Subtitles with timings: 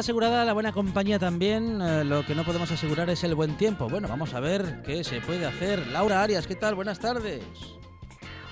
[0.00, 1.78] Está asegurada, la buena compañía también.
[1.82, 3.86] Eh, lo que no podemos asegurar es el buen tiempo.
[3.86, 5.88] Bueno, vamos a ver qué se puede hacer.
[5.88, 6.74] Laura Arias, ¿qué tal?
[6.74, 7.44] Buenas tardes.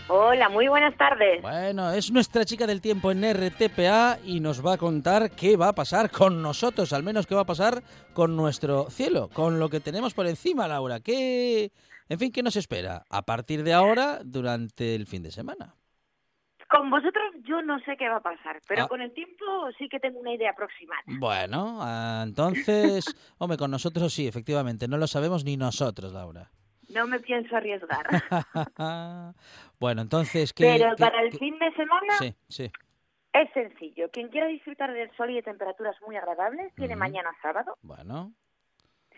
[0.08, 1.41] Hola, muy buenas tardes.
[1.41, 5.69] Bueno, es nuestra chica del tiempo en RTPA y nos va a contar qué va
[5.69, 7.82] a pasar con nosotros, al menos qué va a pasar
[8.12, 11.00] con nuestro cielo, con lo que tenemos por encima, Laura.
[11.00, 11.72] ¿Qué,
[12.10, 15.77] en fin, qué nos espera a partir de ahora durante el fin de semana?
[16.69, 18.88] Con vosotros yo no sé qué va a pasar, pero Ah.
[18.88, 19.44] con el tiempo
[19.78, 21.00] sí que tengo una idea aproximada.
[21.06, 23.04] Bueno, ah, entonces,
[23.38, 26.50] hombre, con nosotros sí, efectivamente, no lo sabemos ni nosotros, Laura.
[26.91, 28.06] No me pienso arriesgar.
[29.81, 30.76] bueno, entonces, ¿qué?
[30.78, 32.71] pero qué- para el qué- fin de semana Sí, sí.
[33.32, 34.10] es sencillo.
[34.10, 37.76] Quien quiera disfrutar del sol y de temperaturas muy agradables, tiene mañana sábado.
[37.82, 38.32] Bueno,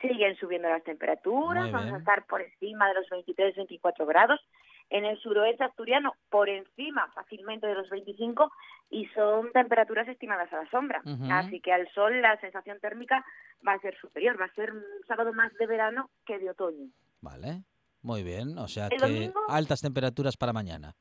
[0.01, 4.41] Siguen subiendo las temperaturas, vamos a estar por encima de los 23-24 grados.
[4.91, 8.51] En el suroeste asturiano, por encima fácilmente de los 25
[8.91, 11.01] y son temperaturas estimadas a la sombra.
[11.31, 13.25] Así que al sol la sensación térmica
[13.67, 16.89] va a ser superior, va a ser un sábado más de verano que de otoño.
[17.21, 17.63] vale.
[18.03, 19.41] Muy bien, o sea ¿El que domingo?
[19.49, 20.95] altas temperaturas para mañana.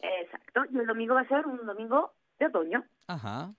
[0.00, 2.84] Exacto, y el domingo va a ser un domingo de otoño.
[3.08, 3.50] Ajá.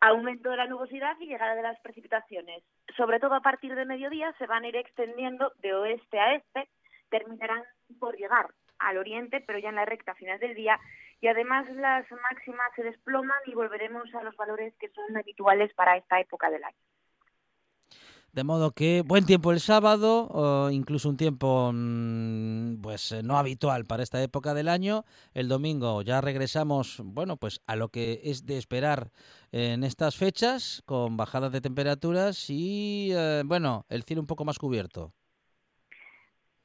[0.00, 2.62] Aumento de la nubosidad y llegada de las precipitaciones.
[2.96, 6.68] Sobre todo a partir de mediodía se van a ir extendiendo de oeste a este,
[7.10, 7.62] terminarán
[7.98, 10.78] por llegar al oriente, pero ya en la recta final del día.
[11.20, 15.96] Y además las máximas se desploman y volveremos a los valores que son habituales para
[15.96, 16.78] esta época del año.
[18.32, 23.38] De modo que buen tiempo el sábado, o incluso un tiempo mm, pues eh, no
[23.38, 25.04] habitual para esta época del año.
[25.32, 29.10] El domingo ya regresamos, bueno, pues a lo que es de esperar
[29.50, 34.58] en estas fechas, con bajadas de temperaturas y eh, bueno, el cielo un poco más
[34.58, 35.12] cubierto.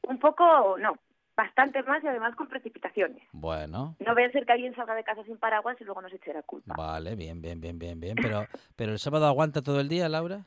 [0.04, 0.94] Un poco, no,
[1.36, 3.22] bastante más y además con precipitaciones.
[3.32, 6.14] Bueno, No vaya a ser que alguien salga de casa sin paraguas y luego nos
[6.14, 6.76] eche la culpa.
[6.78, 8.16] vale, bien, bien, bien, bien, bien.
[8.22, 8.46] Pero,
[8.76, 10.46] pero el sábado aguanta todo el día, Laura.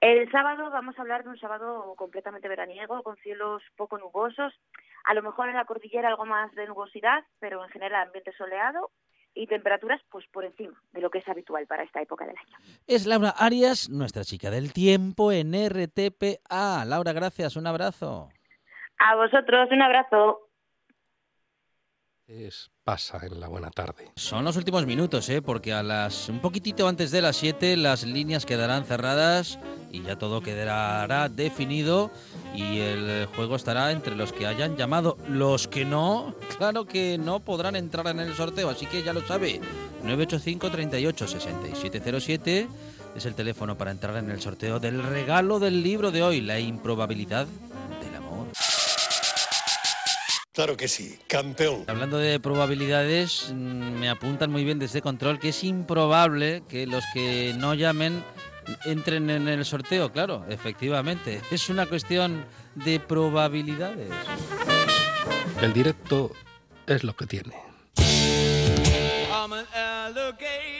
[0.00, 4.52] El sábado vamos a hablar de un sábado completamente veraniego, con cielos poco nubosos.
[5.04, 8.90] A lo mejor en la cordillera algo más de nubosidad, pero en general ambiente soleado
[9.34, 12.56] y temperaturas pues por encima de lo que es habitual para esta época del año.
[12.86, 16.84] Es Laura Arias, nuestra chica del tiempo en RTPA.
[16.84, 18.30] Laura, gracias, un abrazo.
[18.98, 20.48] A vosotros, un abrazo.
[22.26, 24.10] Es pasa en la buena tarde.
[24.16, 25.42] Son los últimos minutos, ¿eh?
[25.42, 29.58] porque a las un poquitito antes de las 7 las líneas quedarán cerradas
[29.92, 32.10] y ya todo quedará definido
[32.54, 35.18] y el juego estará entre los que hayan llamado.
[35.28, 39.20] Los que no, claro que no podrán entrar en el sorteo, así que ya lo
[39.20, 39.60] sabe.
[40.02, 42.68] 985 38 6707
[43.16, 46.58] es el teléfono para entrar en el sorteo del regalo del libro de hoy, La
[46.58, 47.46] improbabilidad.
[50.58, 51.84] Claro que sí, campeón.
[51.86, 57.04] Hablando de probabilidades, mm, me apuntan muy bien desde control que es improbable que los
[57.14, 58.24] que no llamen
[58.84, 61.40] entren en el sorteo, claro, efectivamente.
[61.52, 62.44] Es una cuestión
[62.74, 64.10] de probabilidades.
[65.62, 66.32] El directo
[66.88, 67.54] es lo que tiene.
[69.30, 70.77] I'm an alligator.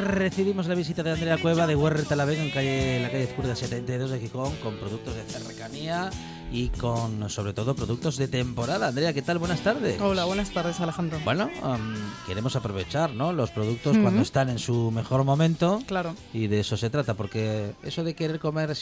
[0.00, 3.54] Recibimos la visita de Andrea Cueva de Huerta La Vega en calle, la calle Zurda
[3.56, 6.10] 72 de Gijón con productos de cercanía
[6.50, 8.88] y con sobre todo productos de temporada.
[8.88, 9.38] Andrea, ¿qué tal?
[9.38, 10.00] Buenas tardes.
[10.00, 11.18] Hola, buenas tardes, Alejandro.
[11.24, 11.94] Bueno, am,
[12.26, 13.32] queremos aprovechar ¿no?
[13.32, 14.02] los productos Ujú.
[14.02, 16.14] cuando están en su mejor momento Claro.
[16.32, 18.76] y de eso se trata, porque eso de querer comer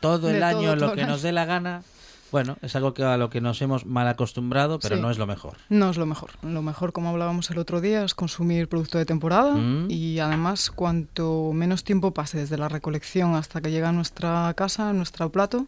[0.00, 1.82] todo el De año todo, lo todo que nos dé la gana,
[2.30, 5.02] bueno, es algo que a lo que nos hemos mal acostumbrado, pero Sí.
[5.02, 5.54] no es lo mejor.
[5.68, 6.30] No es lo mejor.
[6.42, 9.90] Lo mejor, como hablábamos el otro día, es consumir producto de temporada Mm.
[9.90, 14.90] y además cuanto menos tiempo pase desde la recolección hasta que llega a nuestra casa,
[14.90, 15.66] a nuestro plato,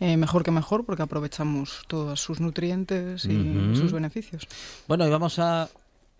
[0.00, 4.46] eh, mejor que mejor porque aprovechamos todos sus nutrientes y sus beneficios.
[4.88, 5.68] Bueno, y vamos a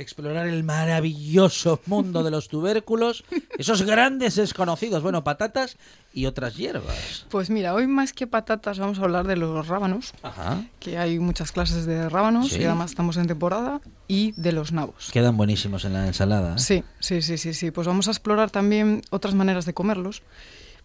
[0.00, 3.25] explorar el maravilloso mundo de los tubérculos,
[3.58, 5.76] esos grandes desconocidos, bueno, patatas
[6.12, 7.26] y otras hierbas.
[7.29, 10.64] Pues mira, hoy más que patatas vamos a hablar de los rábanos, Ajá.
[10.81, 12.61] que hay muchas clases de rábanos Sí.
[12.61, 15.11] y además estamos en temporada, y de los nabos.
[15.12, 16.55] Quedan buenísimos en la ensalada.
[16.56, 16.58] ¿eh?
[16.58, 17.70] Sí, sí, sí, sí, sí.
[17.70, 20.23] Pues vamos a explorar también otras maneras de comerlos,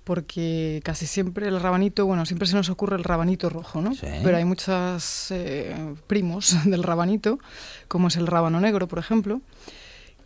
[0.05, 3.93] porque casi siempre el rabanito, bueno, siempre se nos ocurre el rabanito rojo, ¿no?
[3.93, 4.07] Sí.
[4.23, 5.33] Pero hay muchos
[6.07, 7.39] primos del rabanito,
[7.89, 9.41] como es el rábano negro, por ejemplo,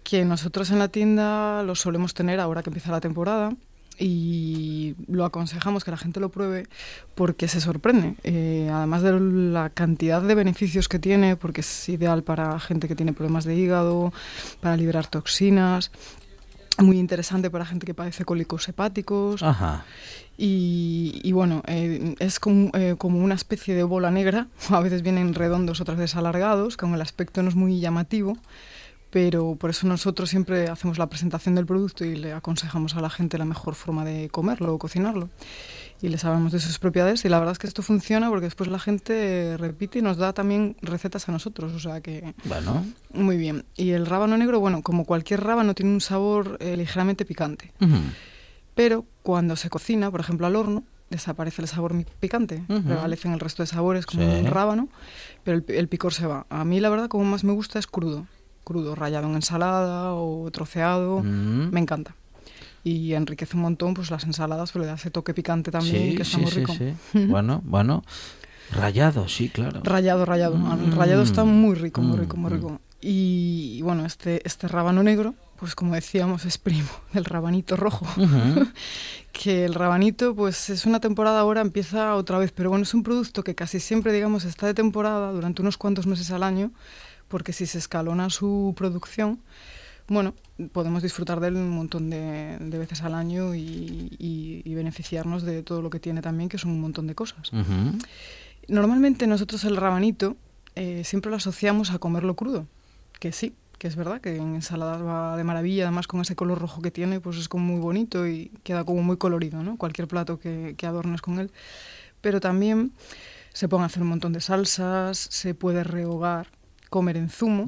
[0.04, 3.56] que nosotros en la tienda los solemos tener ahora que empieza la temporada
[4.00, 6.68] y lo aconsejamos que la gente lo pruebe
[7.16, 8.16] porque se sorprende.
[8.24, 12.96] Eh, además de la cantidad de beneficios que tiene, porque es ideal para gente que
[12.96, 14.14] tiene problemas de hígado,
[14.62, 15.92] para liberar toxinas,
[16.80, 19.44] muy interesante para gente que padece cólicos hepáticos.
[19.44, 19.86] Ajá.
[20.38, 25.02] Y, y bueno, eh, es como, eh, como una especie de bola negra, a veces
[25.02, 28.38] vienen redondos, otras veces alargados, que aun el aspecto no es muy llamativo,
[29.10, 33.10] pero por eso nosotros siempre hacemos la presentación del producto y le aconsejamos a la
[33.10, 35.30] gente la mejor forma de comerlo o cocinarlo.
[36.02, 38.70] Y les hablamos de sus propiedades y la verdad es que esto funciona porque después
[38.70, 42.86] la gente repite y nos da también recetas a nosotros, o sea que Bueno.
[43.14, 43.66] muy bien.
[43.76, 47.74] Y el rábano negro, bueno, como cualquier rábano, tiene un sabor eh, ligeramente picante.
[48.76, 52.64] Pero cuando se cocina, por ejemplo, al horno, desaparece el sabor picante.
[52.70, 52.82] Ujú.
[52.84, 54.40] Prevalecen el resto de sabores como Sí.
[54.40, 54.88] un rábano,
[55.44, 56.46] pero el, el picor se va.
[56.50, 58.26] A mí, la verdad, como más me gusta es crudo.
[58.64, 61.24] Crudo, rallado en ensalada o troceado.
[61.24, 62.16] Me encanta.
[62.84, 66.16] Y enriquece un montón pues las ensaladas, pero le da ese toque picante también, Sí,
[66.16, 66.74] que está sí, muy rico.
[66.74, 66.94] sí.
[67.28, 68.04] Bueno, bueno.
[68.72, 69.80] Rayado, sí, claro.
[69.80, 69.84] Mm.
[69.84, 72.54] El rallado está muy rico, muy Mm, rico, muy mm.
[72.54, 72.82] rico.
[73.02, 78.06] Y, y bueno, este, este rábano negro, pues como decíamos, es primo del rabanito rojo.
[79.32, 83.04] Que el rabanito, pues es una temporada ahora, empieza otra vez, pero bueno, es un
[83.04, 86.72] producto que casi siempre, digamos, está de temporada durante unos cuantos meses al año,
[87.28, 89.40] porque si se escalona su producción,
[90.10, 90.34] bueno,
[90.72, 93.62] podemos disfrutar de él un montón de, de veces al año y,
[94.20, 97.52] y- y beneficiarnos de todo lo que tiene también, que son un montón de cosas.
[98.68, 100.36] Normalmente nosotros el rabanito
[100.76, 102.68] eh, siempre lo asociamos a comerlo crudo,
[103.20, 106.60] que sí, que es verdad, que en ensaladas va de maravilla, además con ese color
[106.60, 109.78] rojo que tiene, pues es como muy bonito y queda como muy colorido, ¿no?
[109.78, 111.52] Cualquier plato que, que adornes con él.
[112.22, 112.92] Pero también
[113.54, 116.48] se pueden hacer un montón de salsas, se puede rehogar,
[116.90, 117.66] comer en zumo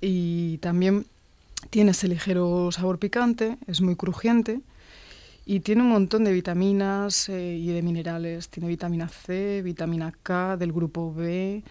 [0.00, 1.06] y también
[1.70, 4.60] tiene ese ligero sabor picante, es muy crujiente
[5.46, 8.48] y tiene un montón de vitaminas eh, y de minerales.
[8.48, 11.62] Tiene vitamina C, vitamina K del grupo B,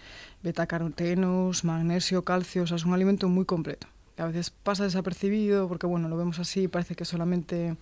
[0.42, 3.86] betacarotenos, magnesio, calcio, o sea, es un alimento muy completo.
[4.16, 7.76] A veces pasa desapercibido porque, bueno, lo vemos así, parece que solamente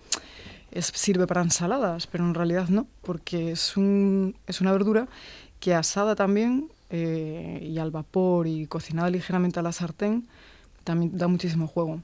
[0.79, 5.07] sirve para ensaladas, pero en realidad no, porque es, un, es una verdura
[5.59, 10.27] que asada también eh, y al vapor y cocinada ligeramente a la sartén
[10.83, 12.01] también da muchísimo juego.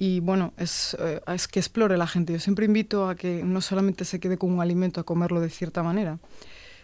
[0.00, 2.32] Y bueno, es, eh, es que explore la gente.
[2.32, 5.50] Yo siempre invito a que no solamente se quede con un alimento a comerlo de
[5.50, 6.18] cierta manera,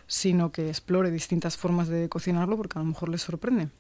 [0.06, 3.70] sino que explore distintas formas de cocinarlo porque a lo mejor les sorprende.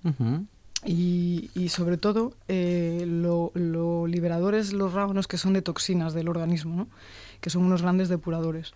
[0.86, 6.30] Y, y sobre todo, eh, lo, lo liberadores los rábanos que son de toxinas del
[6.30, 6.88] organismo, ¿no?
[7.42, 8.72] que son unos grandes depuradores.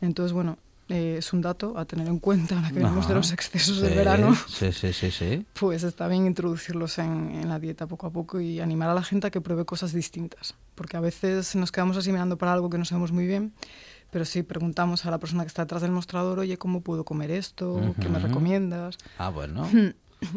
[0.00, 3.20] Entonces, bueno, eh, es un dato a tener en cuenta ahora que venimos de Ajá.
[3.20, 4.34] los excesos Sí, del verano.
[4.48, 5.46] Sí, sí, sí, sí.
[5.58, 9.02] Pues está bien introducirlos en, en la dieta poco a poco y animar a la
[9.02, 10.54] gente a que pruebe cosas distintas.
[10.74, 13.52] Porque a veces nos quedamos así mirando para algo que no sabemos muy bien,
[14.10, 17.30] pero si preguntamos a la persona que está detrás del mostrador, oye, ¿cómo puedo comer
[17.30, 17.94] esto?
[18.00, 18.96] ¿Qué me recomiendas?
[19.18, 19.68] Ah, bueno.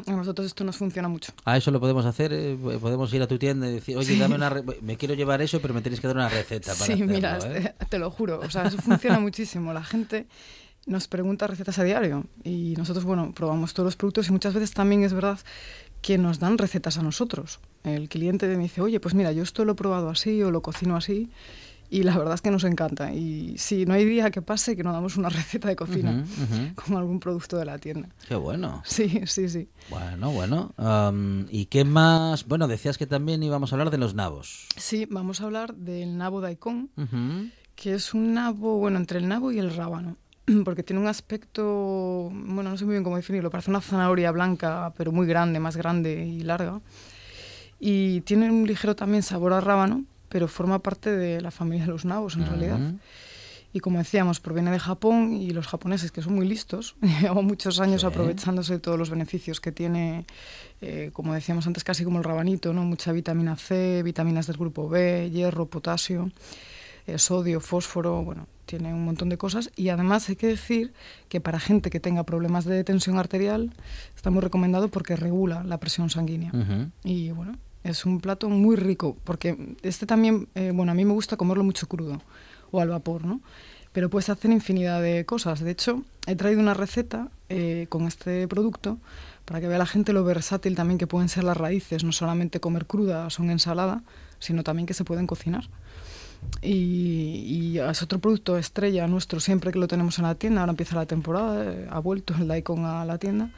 [0.08, 1.32] A nosotros esto nos funciona mucho.
[1.46, 2.32] Ah, eso lo podemos hacer.
[2.34, 4.50] eh, podemos ir a tu tienda y decir, oye, dame una.
[4.50, 7.14] re- Me quiero llevar eso, pero me tenéis que dar una receta para Sí, hacerlo.
[7.14, 7.58] mira, ¿eh?
[7.76, 9.74] este- te lo juro, o sea, eso funciona muchísimo.
[9.74, 10.28] La gente
[10.86, 14.72] nos pregunta recetas a diario y nosotros, bueno, probamos todos los productos y muchas veces
[14.72, 15.38] también es verdad
[16.02, 17.60] que nos dan recetas a nosotros.
[17.84, 20.62] El cliente me dice, oye, pues mira, yo esto lo he probado así o lo
[20.62, 21.30] cocino así
[21.90, 23.14] y la verdad es que nos encanta.
[23.14, 26.76] Y sí, no hay día que pase que no damos una receta de cocina ujú.
[26.76, 28.10] con algún producto de la tienda.
[28.28, 28.82] Qué bueno.
[28.86, 29.70] Sí, sí, sí.
[29.90, 30.74] Bueno, bueno.
[30.78, 32.46] Am, ¿Y qué más?
[32.46, 34.68] Bueno, decías que también íbamos a hablar de los nabos.
[34.76, 36.90] Sí, vamos a hablar del nabo daikon,
[37.76, 40.18] que es un nabo, bueno, entre el nabo y el rábano,
[40.66, 44.94] porque tiene un aspecto, bueno, no sé muy bien cómo definirlo, parece una zanahoria blanca,
[44.98, 46.82] pero muy grande, más grande y larga.
[47.80, 51.92] Y tiene un ligero también sabor a rábano, pero forma parte de la familia de
[51.92, 52.80] los nabos en realidad.
[53.74, 57.80] Y como decíamos, proviene de Japón y los japoneses, que son muy listos, llevan muchos
[57.80, 58.08] años Sí.
[58.08, 60.26] aprovechándose de todos los beneficios que tiene,
[60.82, 62.84] eh, como decíamos antes, casi como el rabanito, ¿no?
[62.84, 66.32] Mucha vitamina C, vitaminas del grupo B, hierro, potasio,
[67.08, 69.70] eh, sodio, fósforo, bueno, tiene un montón de cosas.
[69.76, 70.94] Y además hay que decir
[71.30, 73.74] que para gente que tenga problemas de tensión arterial,
[74.16, 76.52] está muy recomendado porque regula la presión sanguínea.
[77.04, 77.58] Y bueno,
[77.90, 81.64] es un plato muy rico, porque este también, eh, bueno, a mí me gusta comerlo
[81.64, 82.22] mucho crudo
[82.72, 83.42] o al vapor, ¿no?
[83.94, 85.62] Pero puedes hacer infinidad de cosas.
[85.62, 88.98] De hecho, he traído una receta eh, con este producto
[89.46, 92.60] para que vea la gente lo versátil también que pueden ser las raíces, no solamente
[92.60, 94.04] comer crudas o en ensalada,
[94.40, 95.70] sino también que se pueden cocinar.
[96.62, 100.62] Y, es otro producto estrella nuestro siempre que lo tenemos en la tienda.
[100.62, 103.50] Ahora empieza la temporada, eh, ha vuelto el daikon a la tienda.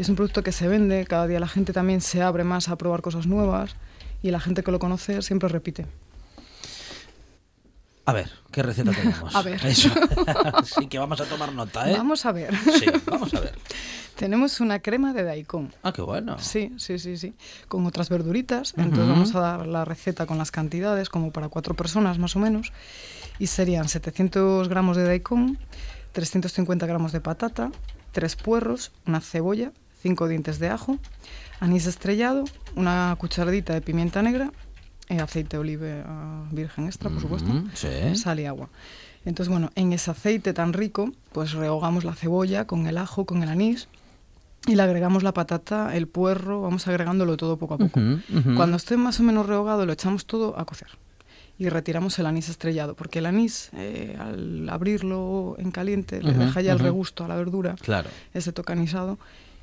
[0.00, 2.70] Y es un producto que se vende, cada día la gente también se abre más
[2.70, 3.76] a probar cosas nuevas
[4.22, 5.84] y la gente que lo conoce siempre repite.
[8.06, 9.34] A ver, ¿qué receta tenemos?
[9.36, 9.62] A ver.
[9.62, 9.90] Eso.
[10.64, 11.94] sí, que vamos a tomar nota, ¿eh?
[11.98, 12.56] Vamos a ver.
[12.78, 13.52] Sí, vamos a ver.
[14.16, 15.70] tenemos una crema de daikon.
[15.82, 16.38] Ah, qué bueno.
[16.38, 17.34] Sí, sí, sí, sí.
[17.68, 18.72] Con otras verduritas.
[18.78, 19.12] Entonces Ujú.
[19.12, 22.72] vamos a dar la receta con las cantidades, como para cuatro personas más o menos.
[23.38, 25.58] Y serían 700 gramos de daikon,
[26.12, 27.70] 350 gramos de patata,
[28.12, 30.98] tres puerros, una cebolla, cinco dientes de ajo,
[31.60, 32.44] anís estrellado,
[32.76, 34.52] una cucharadita de pimienta negra,
[35.08, 38.16] eh, aceite de oliva virgen extra, por supuesto, Ujú, sí.
[38.16, 38.68] sal y agua.
[39.24, 43.42] Entonces, bueno, en ese aceite tan rico, pues rehogamos la cebolla con el ajo, con
[43.42, 43.88] el anís
[44.66, 48.00] y le agregamos la patata, el puerro, vamos agregándolo todo poco a poco.
[48.00, 48.54] Ujú, ujú.
[48.54, 50.88] Cuando esté más o menos rehogado, lo echamos todo a cocer
[51.58, 56.40] y retiramos el anís estrellado, porque el anís, eh, al abrirlo en caliente, le Ujú,
[56.40, 58.08] deja ya el regusto a la verdura, Claro.
[58.32, 59.18] ese toque anisado,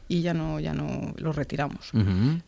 [0.08, 1.92] y ya no, ya no lo retiramos.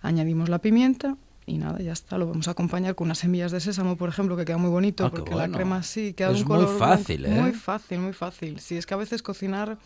[0.01, 2.17] Añadimos la pimienta y nada, ya está.
[2.17, 5.05] Lo vamos a acompañar con unas semillas de sésamo, por ejemplo, que queda muy bonito,
[5.05, 5.47] Ah, porque bueno.
[5.51, 6.79] la crema sí queda Es un muy color blanco.
[6.97, 7.29] fácil, ¿eh?
[7.41, 8.59] Muy fácil, muy fácil.
[8.59, 9.77] Sí, es que a veces cocinar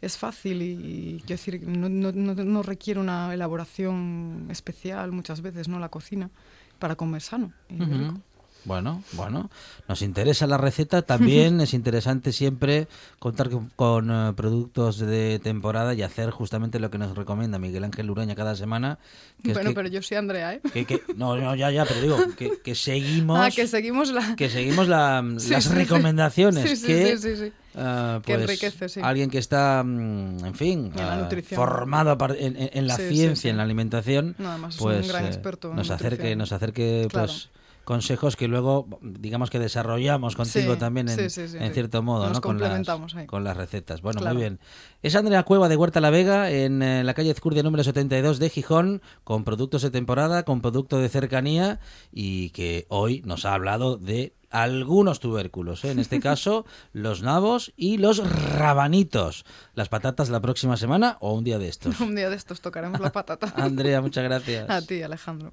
[0.00, 5.40] es fácil y, y, quiero decir, no, no, no, no requiere una elaboración especial muchas
[5.42, 5.78] veces, ¿no?
[5.78, 6.30] La cocina,
[6.78, 8.20] para comer sano y rico.
[8.66, 9.48] Bueno, bueno,
[9.88, 11.02] nos interesa la receta.
[11.02, 12.88] También es interesante siempre
[13.20, 17.84] contar con, con, eh, productos de temporada y hacer justamente lo que nos recomienda Miguel
[17.84, 18.98] Ángel Ureña cada semana.
[19.42, 20.60] Que es Bueno, que- pero yo soy Andrea, ¿eh?
[20.72, 24.34] que- que- no, no, ya, ya, pero digo que, que seguimos, Ah, que seguimos la...
[24.34, 26.68] que seguimos la- Sí, las sí, recomendaciones.
[26.68, 29.00] Sí, sí, que, ah, Que pues, enriquece, sí.
[29.00, 33.48] alguien que está, mm, en fin, ah, formado en, en- en la Sí, ciencia, sí.
[33.48, 36.50] en la alimentación, No, además es pues un gran eh, experto en nos acerque, nos
[36.50, 37.28] acerque, Claro.
[37.28, 37.50] pues
[37.86, 41.72] consejos que luego digamos que desarrollamos contigo Sí, también en, sí, sí, sí, en sí.
[41.72, 42.40] cierto modo Nos ¿no?
[42.42, 42.86] con, las,
[43.26, 44.34] con recetas bueno Claro.
[44.34, 44.58] muy bien
[45.02, 48.50] es Andrea Cueva de Huerta La Vega en eh, la calle Ezcurdia número 72 de
[48.50, 51.78] Gijón con productos de temporada con producto de cercanía
[52.12, 55.90] y que hoy nos ha hablado de algunos tubérculos, ¿eh?
[55.90, 58.18] en este caso los nabos y los
[58.56, 59.44] rabanitos.
[59.74, 62.00] Las patatas la próxima semana o un día de estos.
[62.00, 63.52] Un día de estos tocaremos la patata.
[63.56, 64.68] Andrea, muchas gracias.
[64.70, 65.52] A ti, Alejandro.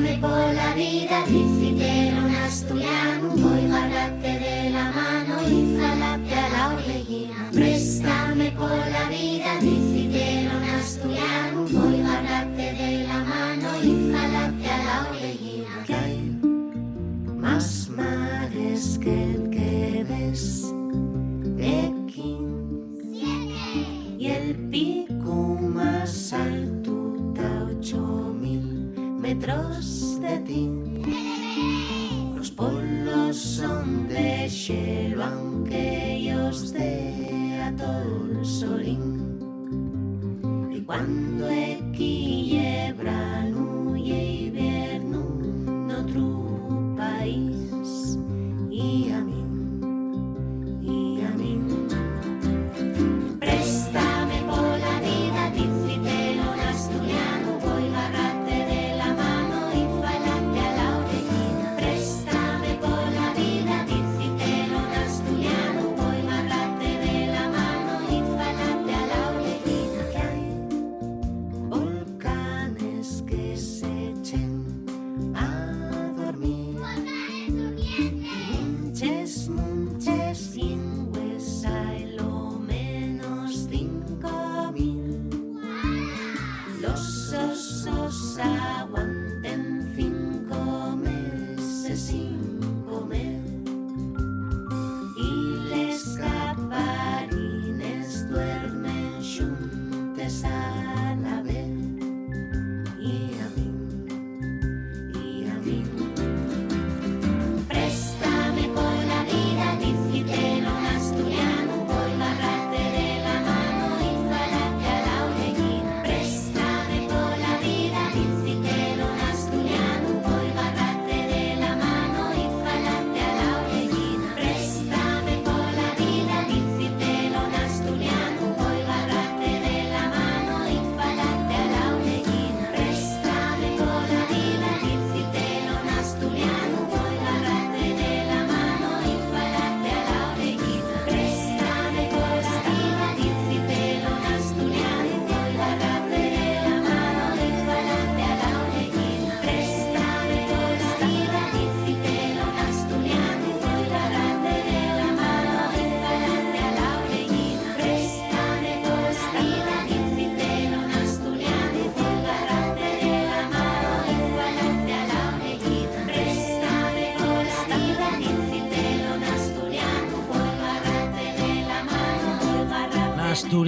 [0.00, 6.74] Préstame pola vida, dicitero un asturiano Voy garrate de la mano y falate a la
[6.74, 14.84] orellina Préstame pola vida, dicitero un asturiano Voy garrate de la mano y falate a
[14.84, 16.40] la orellina Que hay
[17.36, 19.39] más mares que el
[29.40, 30.70] de ti.
[32.36, 39.38] Los polos son de hielo, aunque ellos de atol solín.
[40.70, 42.94] Y cuando equille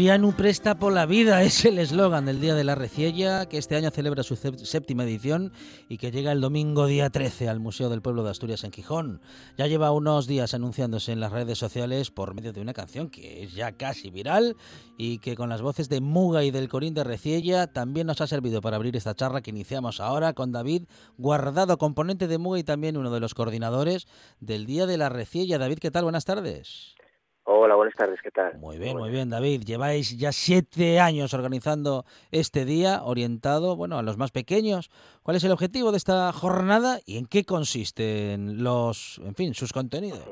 [0.03, 3.77] Asturiano presta por la vida es el eslogan del Día de la Reciella, que este
[3.77, 5.53] año celebra su séptima edición
[5.89, 9.21] y que llega el domingo día 13 al Museo del Pueblo de Asturias en Gijón.
[9.57, 13.45] Ya lleva unos días anunciándose en las redes sociales por medio de una canción que
[13.45, 14.57] es ya casi viral
[14.99, 18.27] y que con las voces de Muga y del Corín de Reciella también nos ha
[18.27, 20.83] servido para abrir esta charla que iniciamos ahora con David
[21.17, 24.09] Guardado, componente de Muga y también uno de los coordinadores
[24.41, 25.59] del Día de la Reciella.
[25.59, 26.03] David, ¿qué tal?
[26.03, 26.97] Buenas tardes.
[27.45, 28.57] Hola, buenas tardes, ¿qué tal?
[28.59, 29.63] Muy bien, muy bien, David.
[29.63, 34.91] Lleváis ya siete años organizando este día orientado, bueno, a los más pequeños.
[35.23, 39.73] ¿Cuál es el objetivo de esta jornada y en qué consisten los, en fin, sus
[39.73, 40.25] contenidos?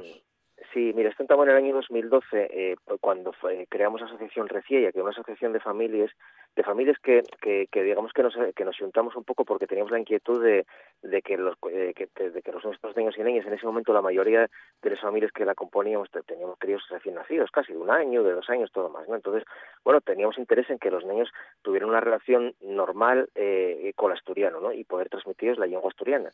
[0.73, 4.99] Sí, mira, estaba en el año 2012, eh, cuando fue, creamos la asociación Reciella, que
[4.99, 6.11] es una asociación de familias,
[6.57, 9.99] de familias que, que, digamos que nos, que nos juntamos un poco porque teníamos la
[9.99, 10.67] inquietud de,
[11.03, 14.03] de que los eh, de que los nuestros niños y niñas en ese momento la
[14.03, 14.49] mayoría
[14.83, 18.33] de las familias que la componíamos teníamos críos recién nacidos, casi de un año, de
[18.33, 19.15] dos años, todo más, ¿no?
[19.15, 19.45] Entonces,
[19.85, 21.31] bueno, teníamos interés en que los niños
[21.63, 24.73] tuvieran una relación normal eh, con el asturiano, ¿no?
[24.73, 26.33] Y poder transmitirles la lengua asturiana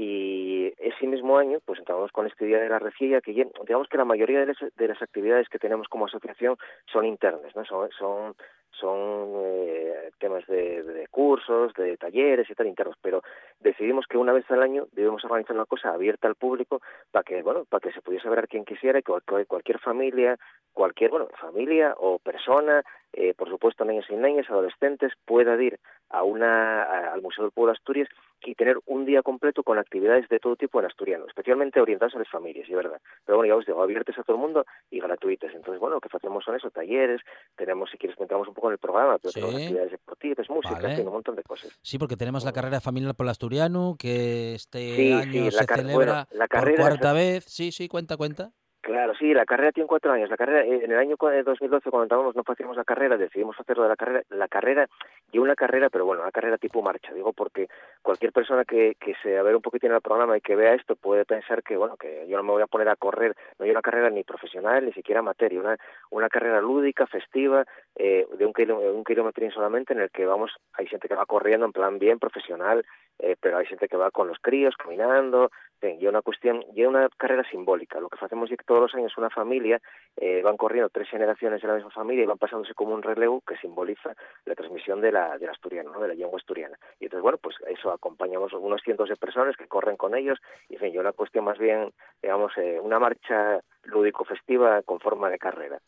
[0.00, 3.96] y ese mismo año pues entramos con este día de la recilla que digamos que
[3.96, 6.56] la mayoría de las, de las actividades que tenemos como asociación
[6.92, 8.36] son internas no son
[8.80, 13.22] son eh, temas de, de, cursos, de talleres y tal internos, pero
[13.60, 17.42] decidimos que una vez al año debemos organizar una cosa abierta al público para que,
[17.42, 19.12] bueno, para que se pudiese ver a quien quisiera que
[19.46, 20.38] cualquier familia,
[20.72, 25.78] cualquier, bueno, familia o persona, eh, por supuesto niños y niñas, adolescentes, pueda ir
[26.10, 28.08] a una, al Museo del Pueblo de Asturias
[28.42, 32.18] y tener un día completo con actividades de todo tipo en asturiano, especialmente orientadas a
[32.18, 33.00] las familias, y verdad.
[33.26, 35.52] Pero bueno, ya os digo, abiertas a todo el mundo y gratuitas.
[35.54, 37.20] Entonces, bueno, lo que hacemos son eso, talleres,
[37.56, 39.40] tenemos, si quieres, entramos un poco en el programa, pero Sí.
[39.40, 40.90] tenemos actividades deportivas, música, Vale.
[40.90, 41.70] en fin, un montón de cosas.
[41.82, 45.66] Sí, porque tenemos la carrera familiar por el asturiano, que este Sí, año sí, se
[45.66, 47.44] car- celebra bueno, la por carrera cuarta se- vez.
[47.44, 48.52] Sí, sí, cuenta, cuenta.
[48.80, 50.30] Claro, sí, la carrera tiene cuatro años.
[50.30, 53.16] La carrera, eh, en el año cua- de 2012, cuando estábamos, no hacíamos la carrera,
[53.18, 54.22] decidimos hacerlo de la carrera.
[54.30, 54.88] La carrera,
[55.32, 57.68] y una carrera, pero bueno, una carrera tipo marcha, digo, porque
[58.02, 60.96] cualquier persona que, que se a ver un poquitín el programa y que vea esto
[60.96, 63.70] puede pensar que, bueno, que yo no me voy a poner a correr, no hay
[63.72, 65.76] una carrera ni profesional, ni siquiera amateur, una,
[66.10, 70.52] una carrera lúdica, festiva, eh, de un, kilo, un kilometrín solamente, en el que vamos,
[70.72, 72.86] hay gente que va corriendo en plan bien profesional,
[73.18, 77.08] eh, pero hay gente que va con los críos, caminando, y una cuestión, y una
[77.16, 78.00] carrera simbólica.
[78.00, 79.80] Lo que hacemos es todos los años una familia
[80.18, 83.40] eh, van corriendo tres generaciones de la misma familia y van pasándose como un relevo
[83.40, 86.00] que simboliza la transmisión de la del asturiano, ¿no?
[86.00, 86.78] de la lengua asturiana.
[87.00, 90.74] Y entonces, bueno, pues eso acompañamos unos cientos de personas que corren con ellos y,
[90.74, 95.38] en fin, yo una cuestión más bien, digamos, eh, una marcha lúdico-festiva con forma de
[95.38, 95.80] carrera.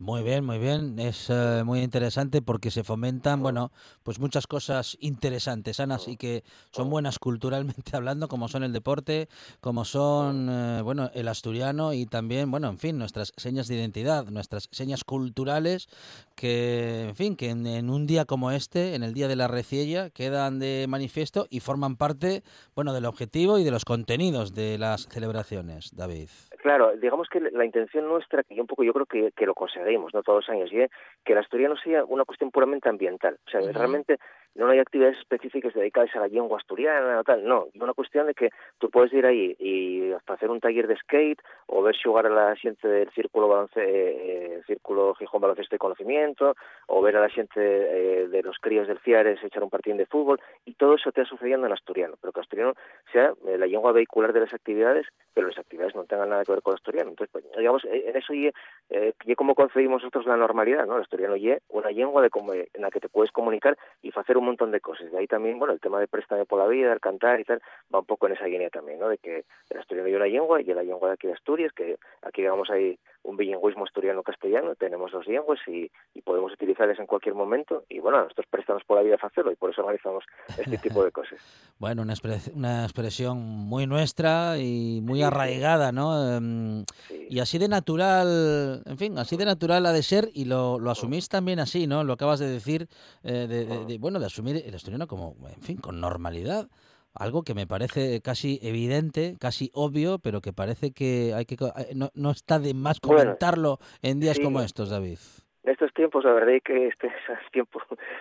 [0.00, 0.96] Muy bien, muy bien.
[1.00, 3.72] Es eh, muy interesante porque se fomentan, bueno,
[4.04, 9.28] pues muchas cosas interesantes, sanas y que son buenas culturalmente hablando, como son el deporte,
[9.60, 14.26] como son, eh, bueno, el asturiano y también, bueno, en fin, nuestras señas de identidad,
[14.26, 15.88] nuestras señas culturales
[16.36, 19.48] que, en fin, que en, en un día como este, en el Día de la
[19.48, 22.44] Reciella, quedan de manifiesto y forman parte,
[22.76, 26.28] bueno, del objetivo y de los contenidos de las celebraciones, David.
[26.60, 29.54] Claro, digamos que la intención nuestra, que yo un poco yo creo que, que lo
[29.54, 30.22] conseguimos, ¿no?
[30.22, 30.90] Todos los años, y es
[31.24, 33.38] que el asturiano sea una cuestión puramente ambiental.
[33.46, 34.18] O sea, realmente
[34.54, 37.66] no hay actividades específicas dedicadas a la lengua asturiana o tal, no.
[37.72, 40.96] Es una cuestión de que tú puedes ir ahí y hasta hacer un taller de
[40.96, 45.78] skate o ver jugar a la gente del círculo balonce, eh, círculo Gijón Baloncesto y
[45.78, 46.54] Conocimiento
[46.86, 50.06] o ver a la gente eh, de los críos del Ciares echar un partido de
[50.06, 52.74] fútbol y todo eso te va sucediendo en asturiano, pero que asturiano
[53.12, 56.52] sea eh, la lengua vehicular de las actividades, pero las actividades no tengan nada que
[56.52, 57.10] ver con asturiano.
[57.10, 58.50] Entonces, pues, digamos, eh, en eso y
[58.90, 60.96] eh, y como concebimos nosotros la normalidad, ¿no?
[60.96, 62.30] El asturiano y una lengua de
[62.72, 65.10] en la que te puedes comunicar y hacer un montón de cosas.
[65.10, 67.60] De ahí también, bueno, el tema de préstame por la vida, el cantar y tal,
[67.94, 69.08] va un poco en esa línea también, ¿no?
[69.08, 71.96] De que el asturiano y una lengua y la lengua de aquí de Asturias, que
[72.22, 77.34] aquí, digamos, hay un bilingüismo asturiano-castellano, tenemos dos lenguas y, y podemos utilizarlas en cualquier
[77.34, 80.24] momento y, bueno, nosotros prestamos por la vida hacerlo y por eso organizamos
[80.56, 81.38] este tipo de cosas.
[81.78, 86.36] Bueno, una, expre- una expresión muy nuestra y muy arraigada, ¿no?
[86.36, 86.84] Em,
[87.28, 90.90] Y así de natural, en fin, así de natural ha de ser y lo, lo
[90.90, 92.04] asumís también así, ¿no?
[92.04, 92.88] Lo acabas de decir,
[93.22, 96.68] eh, de, de- de- bueno, de asumir el asturiano como, en fin, con normalidad.
[97.14, 101.92] Algo que me parece casi evidente, casi obvio, pero que parece que hay que eh,
[101.96, 104.42] no, no está de más Bueno, comentarlo en días sí.
[104.44, 105.18] como estos, David.
[105.64, 107.80] En estos tiempos, la verdad es que este es tiempo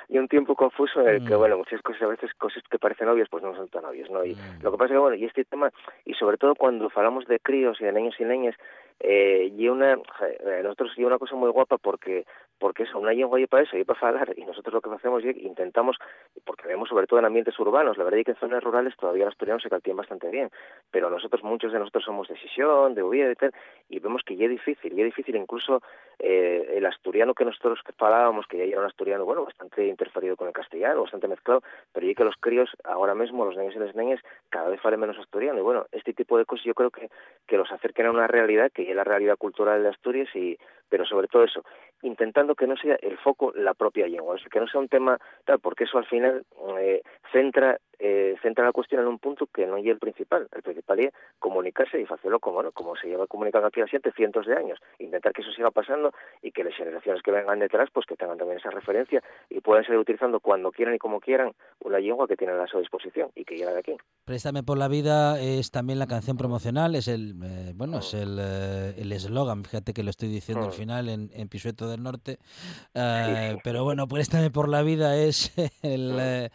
[0.09, 1.37] y un tiempo confuso en el que, Mm.
[1.37, 4.25] bueno, muchas cosas, a veces cosas que parecen obvias, pues no son tan obvias, ¿no?
[4.25, 4.63] Y Mm.
[4.63, 5.71] lo que pasa es que, bueno, y este tema,
[6.05, 8.55] y sobre todo cuando hablamos de críos y de niños y niñas,
[8.99, 12.25] eh, y una eh, nosotros y una cosa muy guapa porque
[12.60, 15.23] porque eso, una lengua y para eso y para hablar y nosotros lo que hacemos
[15.23, 15.97] es intentamos
[16.43, 19.25] porque vemos sobre todo en ambientes urbanos la verdad es que en zonas rurales todavía
[19.25, 20.49] los asturianos se caltían bastante bien
[20.89, 23.53] pero nosotros muchos de nosotros somos de Sisión, de Oviedo y tal
[23.89, 25.83] y vemos que ya es difícil ya es difícil incluso
[26.19, 30.47] eh, el asturiano que nosotros hablábamos que ya era un asturiano bueno bastante interferido con
[30.47, 31.62] el castellano bastante mezclado
[31.93, 34.99] pero ya que los críos ahora mismo los niños y las niñas cada vez falen
[34.99, 35.60] menos asturiano.
[35.60, 37.10] Y bueno este tipo de cosas yo creo que
[37.45, 40.58] que los acerquen a una realidad que es la realidad cultural de Asturias y
[40.89, 41.63] pero sobre todo eso
[42.01, 45.60] intentando que no sea el foco la propia lengua, que no sea un tema tal,
[45.60, 46.45] porque eso al final
[46.79, 50.47] eh, centra eh, centra la cuestión en un punto que no es el principal.
[50.55, 52.71] El principal es comunicarse y hacerlo como, ¿no?
[52.71, 54.79] como se lleva comunicando aquí a siete cientos de años.
[54.99, 58.38] Intentar que eso siga pasando y que las generaciones que vengan detrás pues que tengan
[58.38, 62.36] también esa referencia y puedan seguir utilizando cuando quieran y como quieran una lengua que
[62.36, 63.97] tienen a su disposición y que llega de aquí.
[64.25, 68.38] Préstame por la vida es también la canción promocional, es el eh, bueno, es el
[68.39, 70.73] eh, el eslogan, fíjate que lo estoy diciendo al mm.
[70.73, 72.39] final en, en Pisueto del Norte.
[72.93, 76.50] pero bueno, Préstame por la vida es el.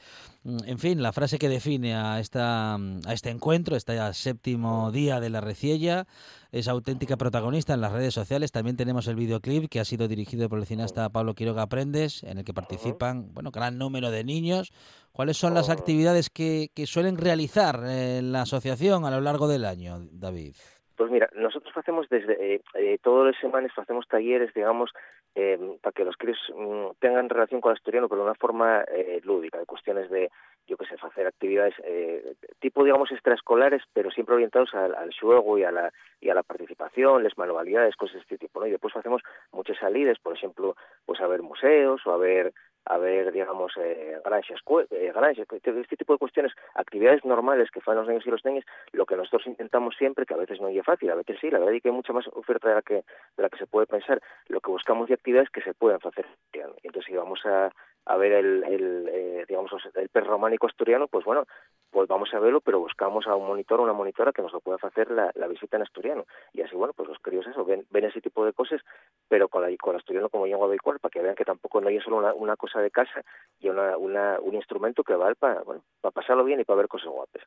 [0.45, 4.90] Mm, en fin, la frase que define a, esta, mm, a este encuentro, este séptimo
[4.90, 6.07] día de la Reciella,
[6.51, 8.51] es auténtica protagonista en las redes sociales.
[8.51, 12.38] También tenemos el videoclip que ha sido dirigido por el cineasta Pablo Quiroga Prendes, en
[12.38, 14.73] el que participan, bueno, gran número de niños.
[15.12, 19.64] ¿Cuáles son las actividades que, que suelen realizar en la asociación a lo largo del
[19.64, 20.55] año, David?
[20.97, 24.90] Pues mira, nosotros hacemos desde eh, eh, todas las semanas hacemos talleres, digamos,
[25.35, 28.83] eh, para que los críos mm, tengan relación con el asturiano, pero de una forma
[28.83, 30.31] eh, lúdica, de cuestiones de,
[30.66, 35.59] yo qué sé, hacer actividades eh, tipo, digamos, extraescolares, pero siempre orientados al, al juego
[35.59, 38.66] y a la y a la participación, las manualidades, cosas de este tipo, ¿no?
[38.66, 42.53] Y después hacemos muchas salidas, por ejemplo, pues a ver museos o a ver
[42.85, 45.12] a ver, digamos, eh, granjas, eh,
[45.51, 49.16] este tipo de cuestiones, actividades normales que fan los niños y los niñas, lo que
[49.16, 51.83] nosotros intentamos siempre, que a veces no es fácil, a veces sí, la verdad es
[51.83, 54.61] que hay mucha más oferta de la que, de la que se puede pensar, lo
[54.61, 56.27] que buscamos de actividades que se puedan hacer.
[56.53, 57.71] Entonces, si vamos a,
[58.06, 61.46] a ver el, el eh, digamos el perro románico asturiano pues bueno
[61.92, 64.60] pues vamos a verlo pero buscamos a un monitor o una monitora que nos lo
[64.60, 66.24] pueda hacer la, la, visita en asturiano.
[66.52, 68.80] Y así bueno pues los críos eso ven, ven ese tipo de cosas
[69.28, 71.90] pero con, la, con el asturiano como lengua vehicular para que vean que tampoco no
[71.90, 73.22] es solo una, una cosa de casa
[73.60, 76.88] y una, una, un instrumento que vale para bueno para pasarlo bien y para ver
[76.88, 77.42] cosas guapas.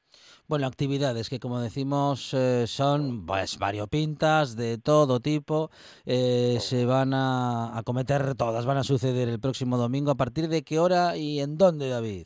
[0.47, 5.71] Bueno actividades que como decimos eh, son pues variopintas de todo tipo
[6.05, 10.44] eh, se van a, a cometer todas van a suceder el próximo domingo a partir
[10.47, 12.25] de qué hora y en dónde, David?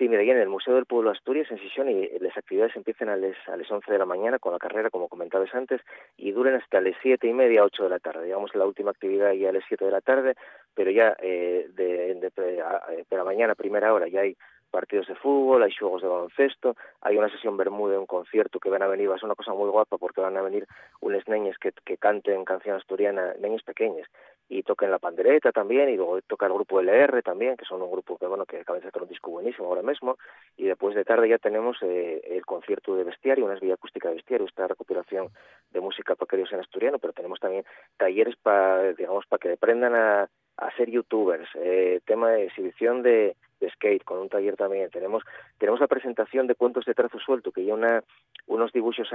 [0.00, 3.10] Sí, mira, en el Museo del Pueblo de Asturias, en Sisión, y las actividades empiezan
[3.10, 5.82] a las, a las 11 de la mañana con la carrera, como comentabas antes,
[6.16, 8.24] y duran hasta las siete y media, 8 de la tarde.
[8.24, 10.36] Digamos, la última actividad ya a las 7 de la tarde,
[10.74, 14.38] pero ya eh, de, de, la mañana, primera hora, ya hay
[14.70, 18.82] partidos de fútbol, hay juegos de baloncesto, hay una sesión bermuda, un concierto que van
[18.82, 20.66] a venir, va a ser una cosa muy guapa porque van a venir
[21.00, 24.08] unas niñas que, que canten canción asturiana, niñas pequeñas,
[24.50, 27.90] y toquen la pandereta también, y luego toca el grupo LR también, que son un
[27.92, 30.18] grupo que bueno que acaban de sacar un disco buenísimo ahora mismo,
[30.56, 34.16] y después de tarde ya tenemos eh, el concierto de bestiario, una vía acústica de
[34.16, 35.28] bestiario, esta recopilación
[35.70, 37.64] de música para queridos en asturiano, pero tenemos también
[37.96, 43.36] talleres para, digamos, para que aprendan a, a ser youtubers, eh, tema de exhibición de,
[43.60, 44.90] de skate con un taller también.
[44.90, 45.22] Tenemos
[45.58, 48.02] tenemos la presentación de cuentos de trazo suelto que ya una
[48.46, 49.08] unos dibujos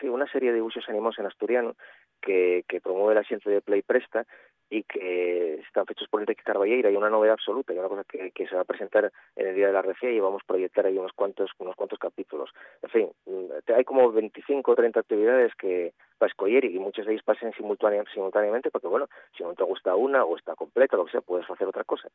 [0.00, 1.74] sí una serie de dibujos animados en asturiano
[2.20, 4.26] que, que promueve la ciencia de Play Presta
[4.70, 8.46] y que están fechos por Enrique Carballeira y una novedad absoluta y una cosa que,
[8.46, 10.96] se va a presentar en el día de la RCA y vamos a proyectar ahí
[10.98, 12.50] unos cuantos unos cuantos capítulos
[12.82, 17.12] en fin mm, hay como 25 o 30 actividades que para escoger y muchas de
[17.12, 21.12] ellas pasen simultáneamente porque bueno si no te gusta una o está completa lo que
[21.12, 22.08] sea puedes hacer otra cosa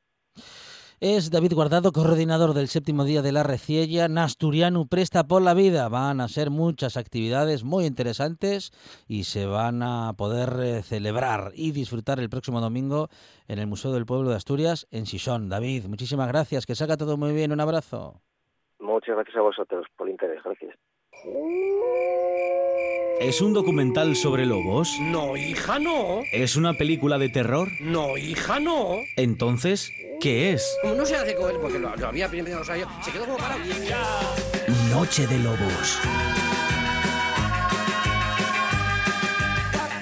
[1.01, 4.09] es David Guardado, coordinador del séptimo día de la Reciella.
[4.09, 5.88] Nasturiano presta por la vida.
[5.88, 8.73] Van a ser muchas actividades muy interesantes
[9.07, 13.10] y se van a poder eh, celebrar y disfrutar el próximo domingo
[13.47, 15.49] en el Museo del Pueblo de Asturias en Sison.
[15.49, 16.65] David, muchísimas gracias.
[16.65, 17.52] Que salga todo muy bien.
[17.52, 18.21] Un abrazo.
[18.80, 20.41] Muchas gracias a vosotros por el interés.
[20.43, 20.75] Gracias.
[23.19, 24.97] ¿Es un documental sobre lobos?
[25.02, 26.21] No, hija, no.
[26.32, 27.67] ¿Es una película de terror?
[27.82, 28.95] No, hija, no.
[29.17, 30.78] Entonces, ¿qué es?
[30.82, 33.12] Como no se hace con él, porque lo, lo había primero, o sea, yo, se
[33.12, 33.60] quedó como parado.
[34.89, 35.99] Noche de Lobos.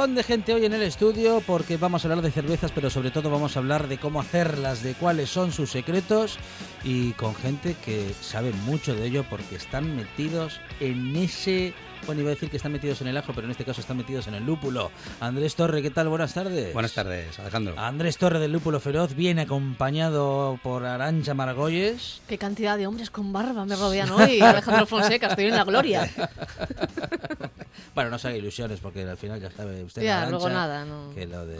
[0.00, 3.10] Montón de gente hoy en el estudio porque vamos a hablar de cervezas, pero sobre
[3.10, 6.38] todo vamos a hablar de cómo hacerlas, de cuáles son sus secretos
[6.82, 11.74] y con gente que sabe mucho de ello porque están metidos en ese
[12.06, 13.98] bueno, iba a decir que están metidos en el ajo, pero en este caso están
[13.98, 14.90] metidos en el lúpulo.
[15.20, 16.08] Andrés Torre, ¿qué tal?
[16.08, 16.72] Buenas tardes.
[16.72, 17.74] Buenas tardes, Alejandro.
[17.78, 22.22] Andrés Torre del Lúpulo Feroz viene acompañado por Arancha Margolles.
[22.26, 26.10] Qué cantidad de hombres con barba me rodean hoy, Alejandro Fonseca, estoy en la gloria.
[27.94, 31.12] bueno, no se haga ilusiones porque al final ya sabe usted, Ya, luego nada, no.
[31.14, 31.58] que lo de,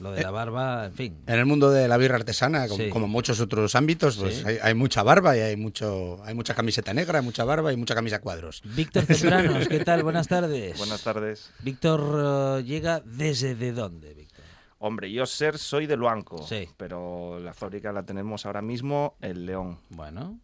[0.00, 1.16] lo de la barba, en fin.
[1.26, 2.90] En el mundo de la birra artesana, como, Sí.
[2.90, 4.42] como muchos otros ámbitos, pues Sí.
[4.46, 7.76] hay, hay mucha barba y hay mucho, hay mucha camiseta negra, hay mucha barba y
[7.76, 8.62] mucha camisa a cuadros.
[8.64, 10.02] Víctor Cebranos, ¿qué tal?
[10.02, 10.76] Buenas tardes.
[10.78, 11.50] Buenas tardes.
[11.62, 14.44] Víctor eh, llega desde de dónde, Víctor?
[14.78, 16.68] Hombre, yo ser soy de Luanco, Sí.
[16.76, 19.78] pero la fábrica la tenemos ahora mismo en León.
[19.88, 20.38] Bueno.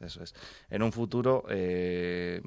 [0.00, 0.32] Eso es.
[0.70, 2.40] En un futuro eh,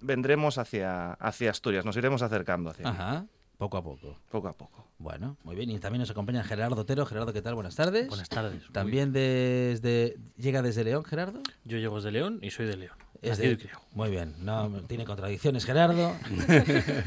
[0.00, 4.18] vendremos hacia, hacia Asturias, nos iremos acercando hacia allí, Ajá, poco a poco.
[4.30, 4.88] poco a poco.
[4.98, 5.70] Bueno, muy bien.
[5.70, 7.06] Y también nos acompaña Gerardo Otero.
[7.06, 7.54] Gerardo, ¿qué tal?
[7.54, 8.08] Buenas tardes.
[8.08, 8.64] Buenas tardes.
[8.72, 10.16] También desde...
[10.36, 11.40] ¿Llega desde León, Gerardo?
[11.64, 12.96] Yo llego desde León y soy de León.
[13.22, 13.58] Es de-.
[13.92, 16.14] Muy bien, no tiene contradicciones Gerardo,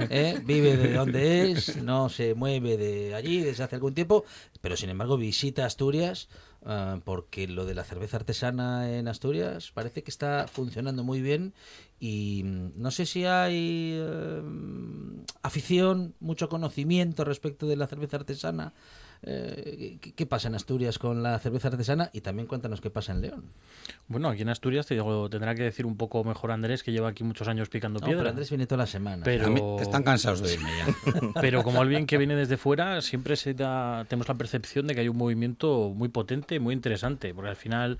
[0.09, 0.41] ¿eh?
[0.43, 4.25] vive de donde es, no se mueve de allí desde hace algún tiempo,
[4.59, 6.27] pero sin embargo visita Asturias
[6.65, 11.53] ah, porque lo de la cerveza artesana en Asturias parece que está funcionando muy bien
[12.03, 14.41] y mm, no sé si hay eh,
[15.43, 18.73] afición, mucho conocimiento respecto de la cerveza artesana.
[19.23, 22.09] Eh, ¿qué, qué pasa en Asturias con la cerveza artesana?
[22.11, 23.43] Y también cuéntanos qué pasa en León.
[24.07, 27.09] Bueno, aquí en Asturias te digo, tendrá que decir un poco mejor Andrés, que lleva
[27.09, 28.21] aquí muchos años picando No, piedra.
[28.21, 29.23] pero Andrés viene toda la semana.
[29.23, 30.87] Pero- A mí están cansados de irme ya.
[31.41, 35.01] Pero como alguien que viene desde fuera, siempre se da, tenemos la percepción de que
[35.01, 37.99] hay un movimiento muy potente, muy interesante, porque al final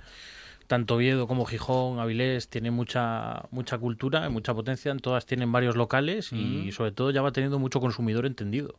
[0.72, 6.32] tanto Oviedo como Gijón, Avilés tienen mucha mucha cultura, mucha potencia, todas tienen varios locales
[6.32, 6.72] y Mm.
[6.72, 8.76] sobre todo ya va teniendo mucho consumidor entendido.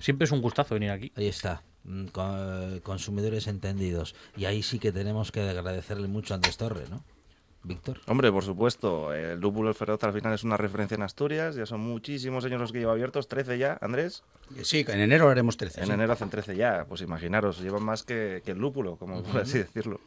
[0.00, 1.10] Siempre es un gustazo venir aquí.
[1.16, 4.14] Ahí está, mm, co- consumidores entendidos.
[4.36, 7.02] Y ahí sí que tenemos que agradecerle mucho a Andrés Torre, ¿no?
[7.64, 8.00] Víctor.
[8.06, 11.64] Hombre, por supuesto, el lúpulo El feroz al final es una referencia en Asturias, ya
[11.66, 14.22] son muchísimos años los que lleva abiertos, 13 ya, Andrés.
[14.62, 15.80] Sí, en enero haremos 13.
[15.80, 15.92] En sí.
[15.92, 19.58] enero hacen 13 ya, pues imaginaros, llevan más que, que el lúpulo, como por así
[19.58, 20.00] decirlo.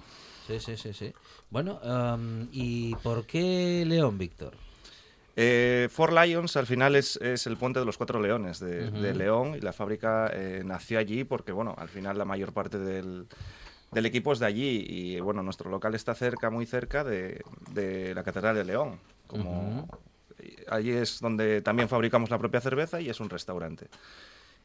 [0.48, 1.14] Sí, sí, sí, sí.
[1.50, 4.54] Bueno, am, ¿y por qué León, Víctor?
[5.36, 9.16] Eh, Four Lions al final es, es el puente de los cuatro leones de, de
[9.16, 13.28] León y la fábrica eh, nació allí porque, bueno, al final la mayor parte del,
[13.92, 18.14] del equipo es de allí y, bueno, nuestro local está cerca, muy cerca de, de
[18.14, 19.00] la Catedral de León.
[19.28, 19.88] Como,
[20.70, 23.88] Allí es donde también fabricamos la propia cerveza y es un restaurante.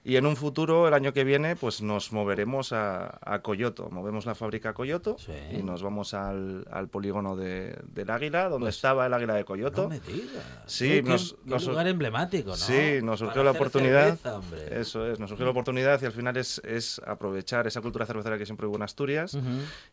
[0.09, 3.89] Y en un futuro, el año que viene, pues nos moveremos a, a Coyoto.
[3.91, 5.17] Movemos la fábrica a Coyoto
[5.53, 9.89] y nos vamos al, al polígono de, del Águila, donde estaba el Águila de Coyoto.
[9.89, 10.45] Pues No me digas.
[10.67, 12.57] Sí, Qué- nos, qué nos- lugar emblemático, ¿no?
[12.57, 14.17] Sí, nos surgió Para la oportunidad.
[14.17, 14.75] cerveza.
[14.81, 18.39] Eso es, nos surgió la oportunidad y al final es, es aprovechar esa cultura cervecera
[18.39, 19.37] que siempre hubo en Asturias,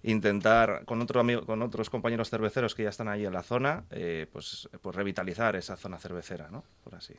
[0.03, 3.85] intentar con otro amigo, con otros compañeros cerveceros que ya están ahí en la zona,
[3.89, 6.63] eh, pues, pues revitalizar esa zona cervecera, ¿no?
[6.83, 7.13] Por así.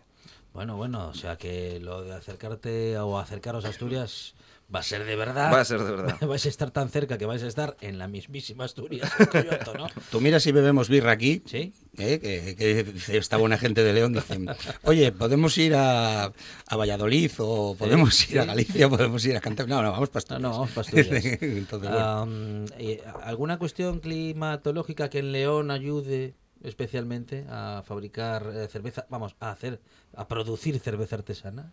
[0.54, 4.34] Bueno, bueno, o sea que lo de acercarte o acercaros a Asturias
[4.72, 5.52] va a ser de verdad.
[5.52, 6.16] Va a ser de verdad.
[6.28, 9.74] vais a estar tan cerca que vais a estar en la mismísima Asturias, en Coyoto,
[9.74, 9.88] ¿no?
[10.12, 11.72] Tú mira si bebemos birra aquí, ¿Sí?
[11.98, 12.20] ¿eh?
[12.20, 14.46] que, que esta buena gente de León, dicen,
[14.84, 18.44] oye, podemos ir a, a Valladolid o podemos Sí, ir a.
[18.44, 19.74] Galicia, podemos ir a Cantabria.
[19.74, 20.42] No, no, vamos para No, Asturias.
[20.42, 21.24] no, vamos para Asturias.
[21.42, 22.06] Entonces, bueno.
[22.06, 26.34] Am, eh, ¿Alguna cuestión climatológica que en León ayude
[26.64, 29.06] especialmente a fabricar eh, cerveza?
[29.10, 29.80] Vamos, a hacer,
[30.16, 31.72] a producir cerveza artesana.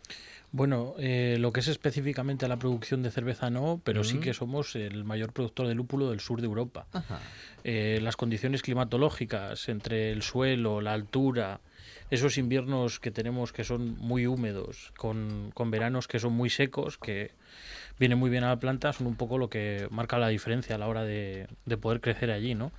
[0.51, 4.33] Bueno, eh, lo que es específicamente a la producción de cerveza no, pero sí que
[4.33, 6.87] somos el mayor productor de lúpulo del sur de Europa.
[7.63, 11.61] Eh, las condiciones climatológicas entre el suelo, la altura,
[12.09, 16.97] esos inviernos que tenemos que son muy húmedos, con, con veranos que son muy secos,
[16.97, 17.31] que
[17.97, 20.77] vienen muy bien a la planta, son un poco lo que marca la diferencia a
[20.77, 22.73] la hora de, de poder crecer allí, ¿no?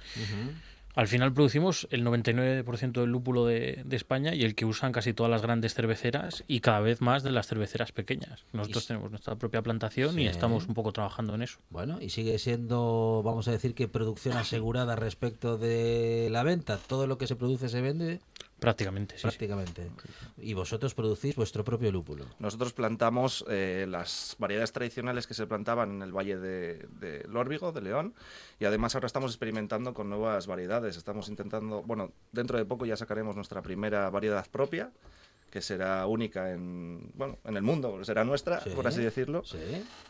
[0.95, 5.15] Al final producimos el 99% del lúpulo de, de España y el que usan casi
[5.15, 8.45] todas las grandes cerveceras y cada vez más de las cerveceras pequeñas.
[8.53, 11.59] Nosotros Y- tenemos nuestra propia plantación y estamos un poco trabajando en eso.
[11.71, 16.79] Bueno, y sigue siendo, vamos a decir que producción asegurada respecto de la venta.
[16.87, 18.21] Todo lo que se produce se vende.
[18.63, 19.21] Prácticamente, sí.
[19.21, 19.27] sí.
[19.27, 19.91] Prácticamente.
[20.39, 22.27] Y vosotros producís vuestro propio lúpulo.
[22.39, 27.73] Nosotros plantamos eh, las variedades tradicionales que se plantaban en el Valle de, de Lórbigo,
[27.73, 28.15] de León,
[28.61, 30.97] y además ahora estamos experimentando con nuevas variedades.
[30.97, 34.93] Estamos intentando, bueno, dentro de poco ya sacaremos nuestra primera variedad propia,
[35.53, 39.45] que será única en, bueno, en el mundo, será nuestra, Sí, por así decirlo.
[39.45, 39.59] sí.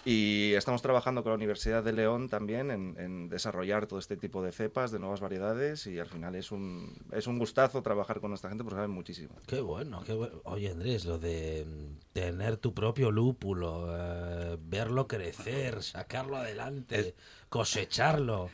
[0.05, 4.41] Y estamos trabajando con la Universidad de León también en, en desarrollar todo este tipo
[4.43, 8.33] de cepas, de nuevas variedades, y al final es un, es un gustazo trabajar con
[8.33, 9.35] esta gente porque saben muchísimo.
[9.49, 10.41] Qué bueno, qué bueno.
[10.45, 17.17] Oye, Andrés, lo de mm, tener tu propio lúpulo, eh, verlo crecer, sacarlo adelante,
[17.49, 18.49] cosecharlo.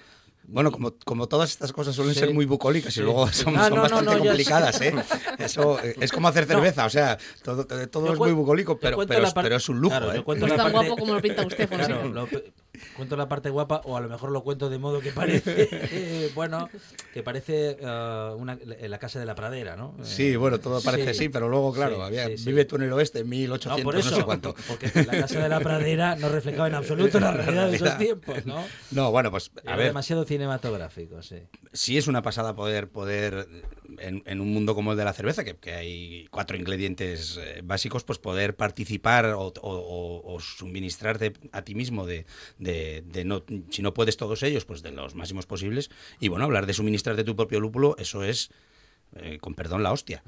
[0.51, 2.21] Bueno, como, como todas estas cosas suelen Sí.
[2.21, 3.01] ser muy bucólicas Sí.
[3.01, 4.81] y luego son, Ah, son no, no, bastante no, complicadas.
[4.81, 4.95] ¿eh?
[5.39, 6.55] Eso eh, es como hacer No.
[6.55, 9.79] cerveza, o sea, todo, todo es muy bucólico, pero, pero, es- par- pero es un
[9.79, 10.17] lujo, Claro, ¿eh?
[10.17, 11.87] yo cuento No la es tan parte- guapo como lo pinta usted, Fonseca.
[11.87, 12.53] Claro, lo pe-
[12.97, 16.31] cuento la parte guapa o a lo mejor lo cuento de modo que parece, eh,
[16.35, 16.69] bueno,
[17.13, 19.95] que parece eh, una, la casa de la pradera, ¿no?
[20.03, 21.11] Sí, bueno, todo parece sí.
[21.11, 23.85] así, pero luego, claro, Sí, había- sí, vive tú en el oeste, en 1800, No,
[23.85, 24.55] por no eso, sé cuánto.
[24.67, 28.45] porque la casa de la pradera no reflejaba en absoluto la realidad de esos tiempos,
[28.47, 28.65] ¿no?
[28.91, 31.37] No, bueno, pues a Era ver, demasiado cinematográfico, sí.
[31.73, 33.49] sí es una pasada poder, poder
[33.99, 37.61] en, en un mundo como el de la cerveza, que, que hay cuatro ingredientes eh,
[37.65, 42.27] básicos, pues poder participar o, o- o- o suministrarte a ti mismo de,
[42.59, 45.91] de- de no, si no puedes todos ellos, pues de los máximos posibles.
[46.21, 48.51] Y bueno, hablar de suministrarte tu propio lúpulo, eso es...
[49.17, 50.23] eh, con perdón, la hostia.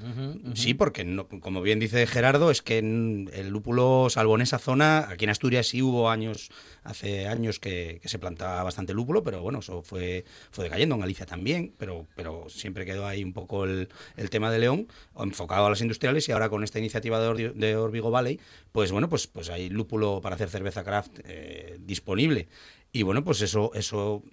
[0.53, 4.59] Sí, porque no, como bien dice Gerardo, es que en el lúpulo, salvo en esa
[4.59, 6.49] zona, aquí en Asturias sí hubo años,
[6.83, 11.01] hace años que, que se plantaba bastante lúpulo, pero bueno, eso fue, fue decayendo, en
[11.01, 15.67] Galicia también, pero, pero siempre quedó ahí un poco el, el tema de León, enfocado
[15.67, 18.39] a las industriales, y ahora con esta iniciativa de, Orbigo Valley,
[18.71, 22.47] pues bueno, pues, pues hay lúpulo para hacer cerveza craft eh, disponible.
[22.91, 24.23] Y bueno, pues eso, eso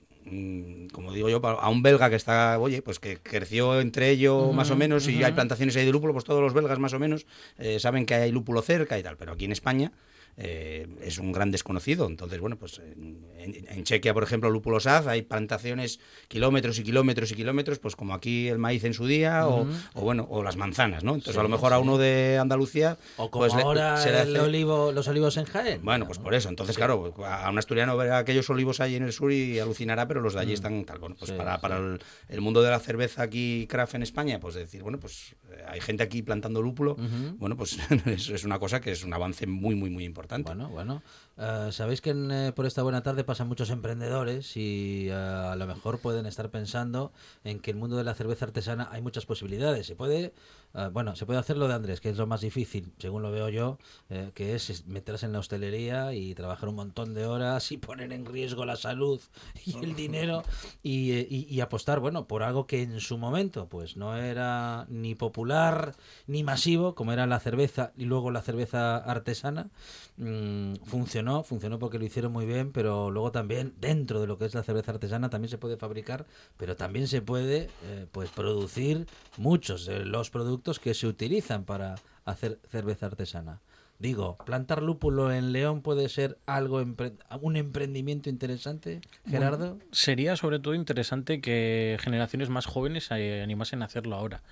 [0.92, 4.70] como digo yo, a un belga que está, oye, pues que creció entre ellos más
[4.70, 7.26] o menos y hay plantaciones ahí de lúpulo, pues todos los belgas más o menos
[7.58, 9.92] eh, saben que hay lúpulo cerca y tal, pero aquí en España
[10.40, 12.06] eh, es un gran desconocido.
[12.06, 17.32] Entonces, bueno, pues en, en- Chequia, por ejemplo, lúpulo Saz, hay plantaciones kilómetros y kilómetros
[17.32, 21.02] y kilómetros, pues como aquí el maíz en su día o- bueno, o las manzanas,
[21.04, 21.12] ¿no?
[21.14, 24.10] Entonces, Sí, a lo mejor a uno de Andalucía O como pues le- ahora se
[24.12, 25.80] le el hace- olivo, los olivos en Jaén.
[25.82, 26.48] bueno, pues por eso.
[26.48, 30.20] Entonces, claro, a un asturiano verá aquellos olivos ahí en el sur y alucinará, pero
[30.20, 30.54] los de allí Mm.
[30.54, 30.98] están tal.
[30.98, 34.54] Bueno, pues para, para el, el mundo de la cerveza aquí, craft en España, pues
[34.54, 36.96] decir, bueno, pues eh, hay gente aquí plantando lúpulo.
[37.38, 37.76] Bueno, pues
[38.06, 40.27] eso es una cosa que es un avance muy, muy, muy importante.
[40.54, 41.02] Bueno, bueno.
[41.38, 45.56] Eh, Sabéis que en, eh, por esta buena tarde pasan muchos emprendedores y eh, a
[45.56, 47.12] lo mejor pueden estar pensando
[47.44, 49.86] en que el mundo de la cerveza artesana hay muchas posibilidades.
[49.86, 50.34] Se puede,
[50.74, 53.30] eh, bueno, se puede hacer lo de Andrés, que es lo más difícil, según lo
[53.30, 53.78] veo yo,
[54.10, 58.12] eh, que es meterse en la hostelería y trabajar un montón de horas y poner
[58.12, 59.20] en riesgo la salud
[59.64, 60.42] y el dinero
[60.82, 65.14] y, eh, y apostar, bueno, por algo que en su momento pues no era ni
[65.14, 65.94] popular
[66.26, 69.70] ni masivo, como era la cerveza y luego la cerveza artesana.
[70.16, 74.46] Mm, funcionó, funcionó porque lo hicieron muy bien, pero luego también dentro de lo que
[74.46, 79.06] es la cerveza artesana también se puede fabricar, pero también se puede eh, pues producir
[79.36, 81.94] muchos de los productos que se utilizan para
[82.24, 83.60] hacer cerveza artesana.
[83.98, 89.74] Digo, plantar lúpulo en León puede ser algo empre- un emprendimiento interesante, Gerardo.
[89.74, 94.42] Bueno, sería sobre todo interesante que generaciones más jóvenes se animasen a hacerlo ahora.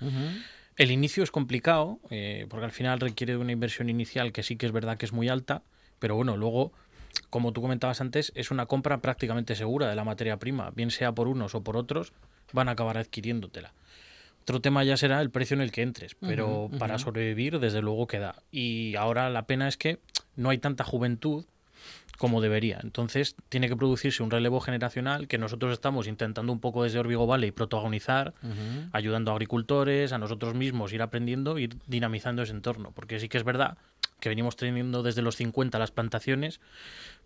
[0.75, 4.57] El inicio es complicado, eh, porque al final requiere de una inversión inicial que sí
[4.57, 5.63] que es verdad que es muy alta,
[5.97, 6.73] pero bueno, luego,
[7.29, 11.13] como tú comentabas antes, es una compra prácticamente segura de la materia prima, bien sea
[11.13, 12.11] por unos o por otros,
[12.53, 13.73] van a acabar adquiriéndotela.
[14.47, 18.07] Otro tema ya será el precio en el que entres, pero para sobrevivir, desde luego
[18.07, 18.35] queda.
[18.49, 19.99] Y ahora la pena es que
[20.37, 21.43] no hay tanta juventud
[22.17, 22.79] como debería.
[22.81, 27.27] Entonces tiene que producirse un relevo generacional que nosotros estamos intentando un poco desde Orbigo
[27.27, 28.35] Valley protagonizar,
[28.93, 32.91] ayudando a agricultores, a nosotros mismos, ir aprendiendo, ir dinamizando ese entorno.
[32.91, 33.77] Porque sí que es verdad
[34.19, 36.59] que venimos teniendo desde los 50 las plantaciones,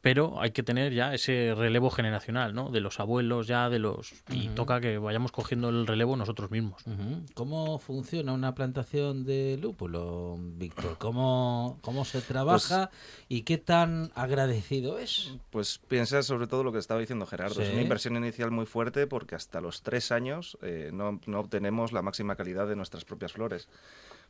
[0.02, 2.70] pero hay que tener ya ese relevo generacional, ¿no?
[2.70, 4.12] De los abuelos ya, de los...
[4.30, 4.56] Y Ujú.
[4.56, 6.82] toca que vayamos cogiendo el relevo nosotros mismos.
[6.88, 7.24] Ujú.
[7.36, 10.98] ¿Cómo funciona una plantación de lúpulo, Víctor?
[10.98, 12.90] ¿Cómo, cómo se trabaja
[13.30, 15.32] y qué tan agradecido es?
[15.52, 17.62] Pues piensa sobre todo lo que estaba diciendo Gerardo.
[17.62, 17.74] Es Sí.
[17.74, 22.02] una inversión inicial muy fuerte porque hasta los tres años eh, no, no obtenemos la
[22.02, 23.70] máxima calidad de nuestras propias flores.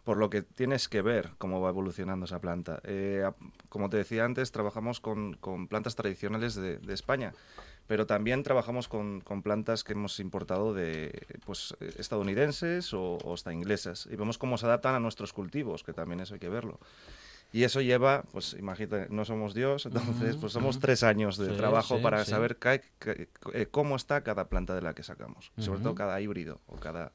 [0.04, 2.82] Por lo que tienes que ver cómo va evolucionando esa planta.
[2.86, 3.30] Eh,
[3.70, 7.34] como te decía antes, trabajamos con, con plantas tradicionales de, de España,
[7.86, 11.12] pero también trabajamos con, con plantas que hemos importado de
[11.46, 14.08] pues, estadounidenses o, o hasta inglesas.
[14.12, 16.80] Y vemos cómo se adaptan a nuestros cultivos, que también eso hay que verlo.
[17.54, 21.58] Y eso lleva, pues imagínate, no somos Dios, entonces pues somos tres años de Sí,
[21.58, 22.32] trabajo sí, para sí.
[22.32, 22.80] saber ca-
[23.54, 25.84] eh, cómo está cada planta de la que sacamos, y sobre Ujú.
[25.84, 27.12] todo cada híbrido o cada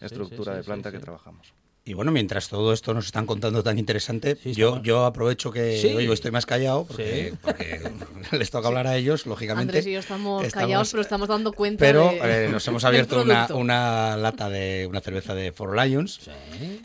[0.00, 1.52] estructura de planta que trabajamos.
[1.88, 5.94] Y bueno, mientras todo esto nos están contando tan interesante, yo, yo aprovecho que Sí.
[5.94, 7.38] hoy estoy más callado porque, Sí.
[7.40, 7.80] porque
[8.36, 9.70] les toca hablar a ellos, lógicamente.
[9.70, 12.84] Andrés y yo estamos, Estamos- callados, pero estamos dando cuenta Pero de- eh, nos hemos
[12.84, 16.28] abierto una, una lata de una cerveza de Four Lions.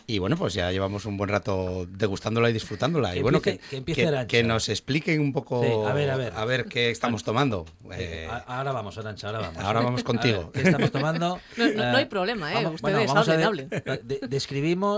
[0.05, 3.13] Y bueno, pues ya llevamos un buen rato degustándola y disfrutándola.
[3.13, 5.93] Que y bueno, empiece- que, que empiece que- que nos expliquen un poco Sí, a
[5.93, 6.33] ver, a ver.
[6.35, 7.65] a ver qué estamos tomando.
[7.81, 9.63] Sí, Eh, ahora vamos, Arancha, ahora vamos.
[9.63, 10.51] Ahora vamos contigo.
[10.53, 11.39] ver, ¿Qué estamos tomando?
[11.57, 12.55] No, no- no hay Eh, problema, ¿eh?
[12.63, 14.19] vamos- Ustedes vamos a hablen, de- de-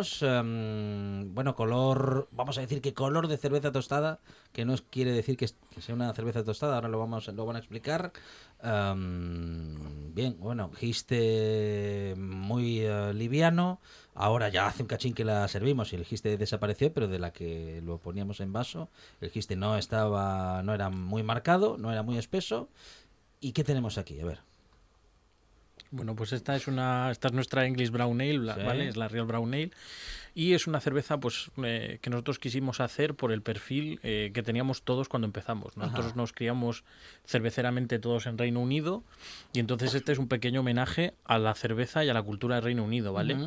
[0.01, 4.19] em, bueno, color, vamos a decir que color de cerveza tostada,
[4.51, 7.59] que no quiere decir que sea una cerveza tostada, ahora lo vamos lo van a
[7.59, 8.11] explicar.
[8.61, 13.79] Em, bien, bueno, giste muy eh, liviano.
[14.15, 17.31] Ahora ya hace un cachín que la servimos y el giste desapareció, pero de la
[17.33, 18.89] que lo poníamos en vaso,
[19.21, 22.69] el giste no estaba, no era muy marcado, no era muy espeso.
[23.39, 24.19] ¿Y qué tenemos aquí?
[24.21, 24.52] A ver.
[25.95, 28.61] Bueno, pues esta es una, esta es nuestra English Brown Ale, la- Sí.
[28.63, 28.87] ¿vale?
[28.87, 29.69] Es la Real Brown Ale.
[30.33, 34.41] Y es una cerveza pues eh, que nosotros quisimos hacer por el perfil eh, que
[34.41, 35.77] teníamos todos cuando empezamos.
[35.77, 36.15] Nosotros Ajá.
[36.15, 36.83] nos criamos
[37.25, 39.03] cerveceramente todos en Reino Unido
[39.53, 42.63] y entonces este es un pequeño homenaje a la cerveza y a la cultura del
[42.63, 43.37] Reino Unido, ¿vale?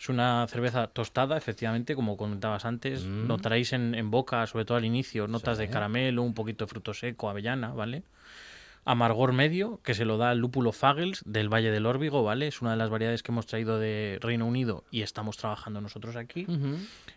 [0.00, 3.04] Es una cerveza tostada, efectivamente, como comentabas antes.
[3.04, 7.28] En, en boca, sobre todo al inicio, notas de caramelo, un poquito de fruto seco,
[7.28, 8.02] avellana, ¿vale?
[8.90, 12.48] Amargor medio, que se lo da el lúpulo Fagels del Valle del Órbigo, ¿vale?
[12.48, 16.16] Es una de las variedades que hemos traído de Reino Unido y estamos trabajando nosotros
[16.16, 16.46] aquí.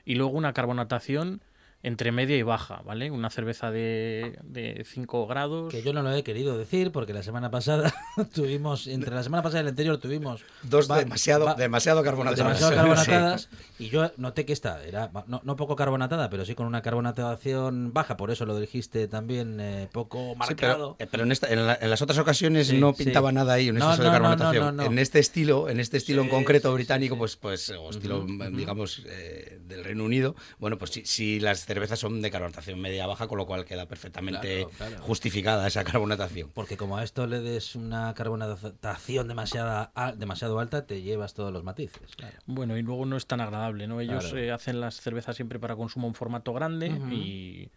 [0.05, 1.41] Y luego una carbonatación
[1.85, 3.11] entre media y baja, ¿vale?
[3.11, 5.69] Una cerveza de, de 5 grados.
[5.71, 7.93] Que yo no lo he querido decir porque la semana pasada
[8.33, 12.37] tuvimos, entre la semana pasada y la anterior tuvimos Dos va- demasiado, va- demasiado carbonatadas.
[12.59, 16.67] demasiado carbonatadas y yo noté que esta era no, no poco carbonatada, pero sí con
[16.67, 20.95] una carbonatación baja, por eso lo dijiste también eh, poco Sí, pero, marcado.
[20.99, 23.03] eh, pero en, esta- en la- en las otras ocasiones Sí, no sí.
[23.03, 24.75] pintaba nada ahí, un No, exceso no, de no, no, carbonatación.
[24.77, 24.89] no, no.
[24.91, 29.03] En este estilo, en este estilo en concreto sí, británico, pues, pues, o estilo, digamos,
[29.05, 33.37] eh, del Reino Unido, bueno, pues sí, sí las cervezas son de carbonatación media-baja, con
[33.37, 34.97] lo cual queda perfectamente Claro, claro.
[35.03, 36.49] justificada esa carbonatación.
[36.53, 41.63] Porque como a esto le des una carbonatación demasiada, demasiado alta, te llevas todos los
[41.63, 42.15] matices.
[42.15, 42.37] claro.
[42.45, 43.99] Bueno, y luego no es tan agradable, ¿no?
[44.01, 44.37] Ellos Claro.
[44.37, 47.69] eh, hacen las cervezas siempre para consumo en formato grande y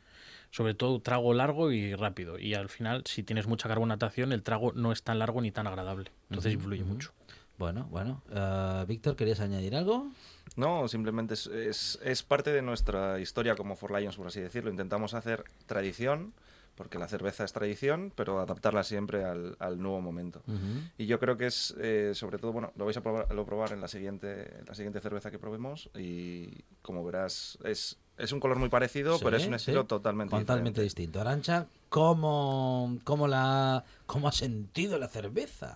[0.51, 2.39] sobre todo trago largo y rápido.
[2.39, 5.67] Y al final, si tienes mucha carbonatación, el trago no es tan largo ni tan
[5.67, 6.11] agradable.
[6.31, 7.13] Entonces influye mucho.
[7.59, 8.23] Bueno, bueno.
[8.31, 10.09] eh, Víctor, ¿querías añadir algo?
[10.55, 14.71] No, simplemente es, es, es parte de nuestra historia como For Lions, por así decirlo.
[14.71, 16.33] Intentamos hacer tradición,
[16.77, 20.43] porque la cerveza es tradición, pero adaptarla siempre al, al nuevo momento.
[20.47, 20.83] Ujú.
[20.99, 23.73] Y yo creo que es, eh, sobre todo, bueno, lo vais a probar, lo probar
[23.73, 28.41] en la siguiente, en la siguiente cerveza que probemos y como verás, es, es un
[28.41, 29.63] color muy parecido, pero es Sí, un sí.
[29.63, 30.83] estilo totalmente, Totalmente diferente.
[30.83, 31.21] distinto.
[31.21, 35.75] Arancha, ¿cómo, cómo, la, ¿cómo ha sentido la cerveza?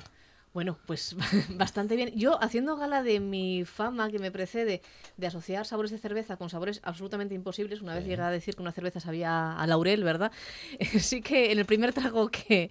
[0.52, 1.14] Bueno, pues
[1.56, 2.12] bastante bien.
[2.16, 4.82] Yo, haciendo gala de mi fama que me precede
[5.16, 8.62] de asociar sabores de cerveza con sabores absolutamente imposibles, una vez llegué a decir que
[8.62, 10.32] una cerveza sabía a laurel, ¿verdad?
[10.98, 12.70] sí que en el primer trago que,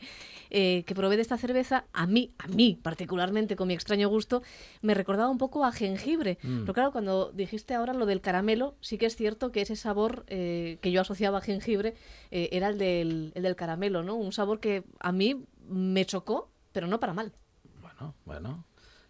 [0.49, 4.43] eh, que probé de esta cerveza, a mí, a mí particularmente, con mi extraño gusto,
[4.81, 6.37] me recordaba un poco a jengibre.
[6.43, 6.61] Mm.
[6.61, 10.25] Pero claro, cuando dijiste ahora lo del caramelo, sí que es cierto que ese sabor
[10.27, 11.95] eh, que yo asociaba a jengibre
[12.31, 14.15] eh, era el del, el del caramelo, ¿no?
[14.15, 17.31] Un sabor que a mí me chocó, pero no para mal.
[17.99, 18.65] Bueno, bueno.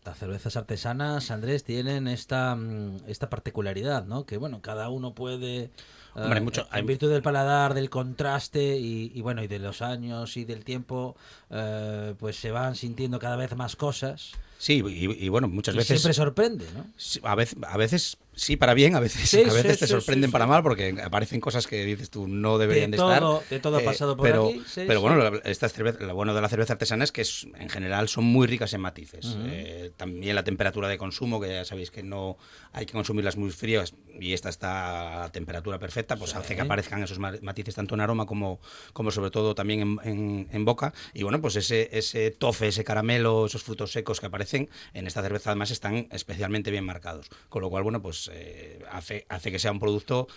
[0.05, 4.25] Las cervezas artesanas, Andrés, tienen esta, mm, esta particularidad, ¿no?
[4.25, 5.71] Que, bueno, cada uno puede...
[6.15, 9.81] Hombre, eh, mucho- en virtud del paladar, del contraste y, y, bueno, y de los
[9.81, 11.15] años y del tiempo,
[11.49, 14.31] eh, pues se van sintiendo cada vez más cosas.
[14.57, 15.99] Sí, y, y bueno, muchas Y veces...
[16.01, 16.85] siempre sorprende, ¿no?
[17.29, 19.91] A veces, a veces sí para bien, a veces, Sí, a veces sí, te sí,
[19.91, 23.19] sorprenden para mal porque aparecen cosas que dices tú no deberían de, De estar.
[23.19, 26.33] todo- de todo ha pasado por pero, aquí, pero bueno, la- estas cerve- lo bueno
[26.33, 29.35] de la cerveza artesana es que es- en general son muy ricas en matices.
[29.47, 32.37] Eh, también la temperatura de consumo, que ya sabéis que no
[32.71, 37.03] hay que consumirlas muy frías y esta está a temperatura perfecta, pues hace que aparezcan
[37.03, 38.59] esos ma- matices tanto en aroma como,
[38.93, 40.93] como sobre todo también en, en- en boca.
[41.13, 45.21] Y bueno, pues ese, ese tofe, ese caramelo, esos frutos secos que aparecen en esta
[45.21, 47.29] cerveza además están especialmente bien marcados.
[47.49, 50.27] Con lo cual, bueno, pues eh, hace, hace que sea un producto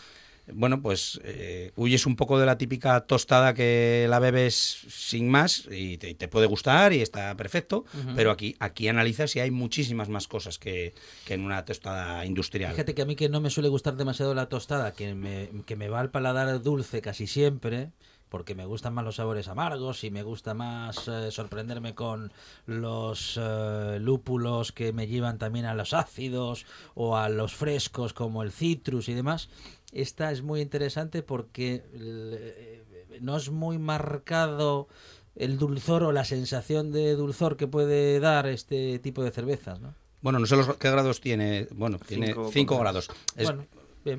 [0.53, 4.55] bueno, pues eh, huyes un poco de la típica tostada que la bebes
[4.88, 7.84] sin más y te, te puede gustar y está perfecto,
[8.16, 10.95] pero aquí, aquí analizas y hay muchísimas más cosas que,
[11.26, 12.72] que en una tostada industrial.
[12.72, 15.76] Fíjate que a mí que no me suele gustar demasiado la tostada, que me, que
[15.76, 17.90] me va al paladar dulce casi siempre,
[18.33, 22.33] porque me gustan más los sabores amargos y me gusta más eh, sorprenderme con
[22.64, 26.64] los eh, lúpulos que me llevan también a los ácidos
[26.95, 29.51] o a los frescos como el citrus y demás.
[29.93, 34.89] Esta es muy interesante porque eh, no es muy marcado
[35.37, 39.95] el dulzor o la sensación de dulzor que puede dar este tipo de cervezas, ¿no?
[40.22, 41.68] Bueno, no sé los, qué grados tiene.
[41.72, 43.11] Bueno, tiene Cinco 5 con grados.
[43.37, 43.66] Es- Bueno.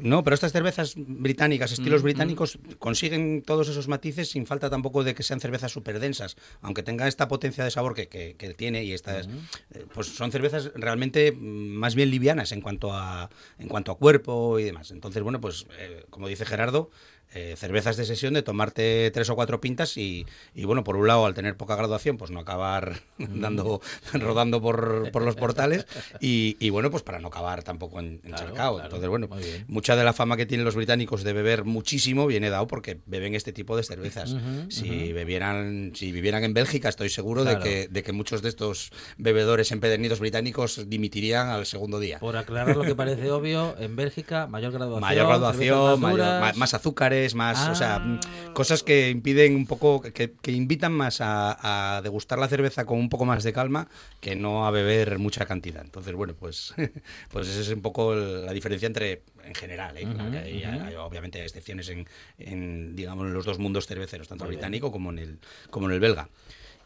[0.02, 5.04] No, pero estas cervezas británicas, estilos Mm, británicos, consiguen todos esos matices sin falta tampoco
[5.04, 6.36] de que sean cervezas súper densas.
[6.62, 9.28] Aunque tenga esta potencia de sabor que, que- que tiene y estas,
[9.72, 11.36] eh, pues son cervezas realmente mm,
[11.76, 13.30] más bien livianas en cuanto a
[13.60, 14.92] en cuanto a cuerpo y demás.
[14.92, 16.90] Entonces, bueno, pues eh, como dice Gerardo,
[17.34, 21.08] eh, cervezas de sesión de tomarte tres o cuatro pintas y, y, bueno, por un
[21.08, 23.82] lado, al tener poca graduación, pues no acabar dando,
[24.14, 25.86] rodando por, por los portales
[26.20, 28.74] y, y, bueno, pues para no acabar tampoco en, encharcado.
[28.76, 28.84] claro.
[28.84, 29.30] Entonces, bueno,
[29.68, 33.36] mucha de la fama que tienen los británicos de beber muchísimo viene dado porque beben
[33.36, 34.36] este tipo de cervezas.
[34.70, 35.14] Si ujú.
[35.16, 37.60] bebieran, si vivieran en Bélgica, estoy seguro Claro.
[37.60, 42.20] de, que, de que muchos de estos bebedores empedernidos británicos dimitirían al segundo día.
[42.20, 45.02] Por aclarar lo que parece obvio, en Bélgica, mayor graduación.
[45.02, 48.20] Mayor graduación, más mayor- más azúcares, más, o sea, Ah.
[48.54, 53.00] cosas que impiden un poco, que, que invitan más a, a degustar la cerveza con
[53.00, 53.88] un poco más de calma
[54.20, 55.82] que no a beber mucha cantidad.
[55.84, 56.74] Entonces, bueno, pues,
[57.32, 60.06] pues esa es un poco la diferencia entre, en general, ¿eh?
[60.06, 62.08] Hay- obviamente hay excepciones en,
[62.38, 64.60] en, digamos, en los dos mundos cerveceros, tanto el bien.
[64.60, 66.30] británico como en el, como en el belga.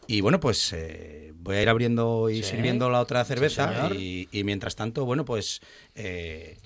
[0.06, 2.50] Y bueno, pues eh, voy a ir abriendo y Sí.
[2.50, 5.60] sirviendo la otra cerveza y mientras tanto, bueno, pues
[5.94, 6.56] eh,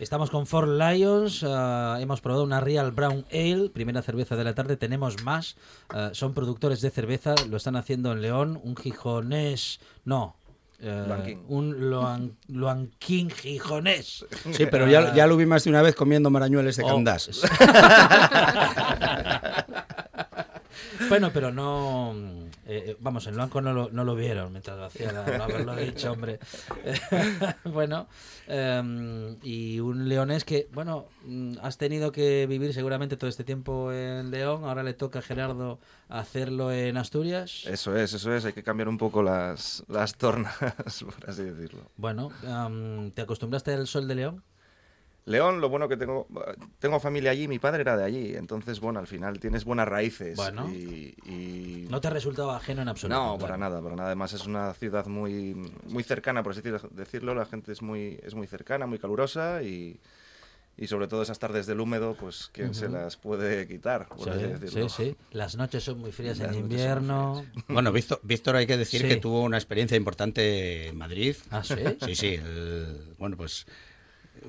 [0.00, 4.54] Estamos con Four Lions, ah, hemos probado una Real Brown Ale, primera cerveza de la
[4.54, 5.56] tarde, tenemos más,
[5.88, 10.36] ah, son productores de cerveza, lo están haciendo en León, un gijonés, no,
[10.78, 14.24] eh, un Loan, Loanquín gijonés.
[14.52, 16.88] Sí, pero ya, Ah, ya lo vi más de una vez comiendo marañueles de Oh.
[16.94, 17.28] Candás.
[21.08, 22.14] Bueno, pero no.
[22.66, 25.74] eh, eh, vamos, en Blanco no lo, no lo vieron mientras lo hacía, no haberlo
[25.76, 26.38] dicho, hombre.
[27.64, 28.08] bueno,
[28.46, 33.92] em, y un leonés que, bueno, mm, has tenido que vivir seguramente todo este tiempo
[33.92, 37.64] en León, ahora le toca a Gerardo hacerlo en Asturias.
[37.66, 38.44] Eso es, eso es.
[38.44, 40.56] Hay que cambiar un poco las, las tornas,
[41.04, 41.82] por así decirlo.
[41.96, 44.42] Bueno, em, ¿te acostumbraste al sol de León?
[45.28, 46.26] León, lo bueno que tengo,
[46.78, 50.36] tengo familia allí, mi padre era de allí, entonces, bueno, al final tienes buenas raíces.
[50.36, 50.68] Bueno.
[50.70, 53.18] y, y- No te ha resultado ajeno en absoluto.
[53.18, 53.38] No, claro.
[53.40, 54.06] para nada, para nada.
[54.08, 55.54] Además es una ciudad muy,
[55.88, 56.62] muy cercana, por así
[56.92, 57.34] decirlo.
[57.34, 60.00] La gente es muy, es muy cercana, muy calurosa y,
[60.76, 64.40] y sobre todo esas tardes del húmedo, pues quién se las puede quitar, por así
[64.40, 64.88] Sí, decirlo.
[64.88, 65.16] sí, sí.
[65.32, 67.44] Las noches son muy frías Las en invierno.
[67.68, 69.08] Bueno, Víctor, Víctor hay que decir Sí.
[69.08, 71.36] que tuvo una experiencia importante en Madrid.
[71.50, 71.74] ¿Ah, sí?
[72.06, 72.34] Sí, sí.
[72.36, 73.66] el- bueno, pues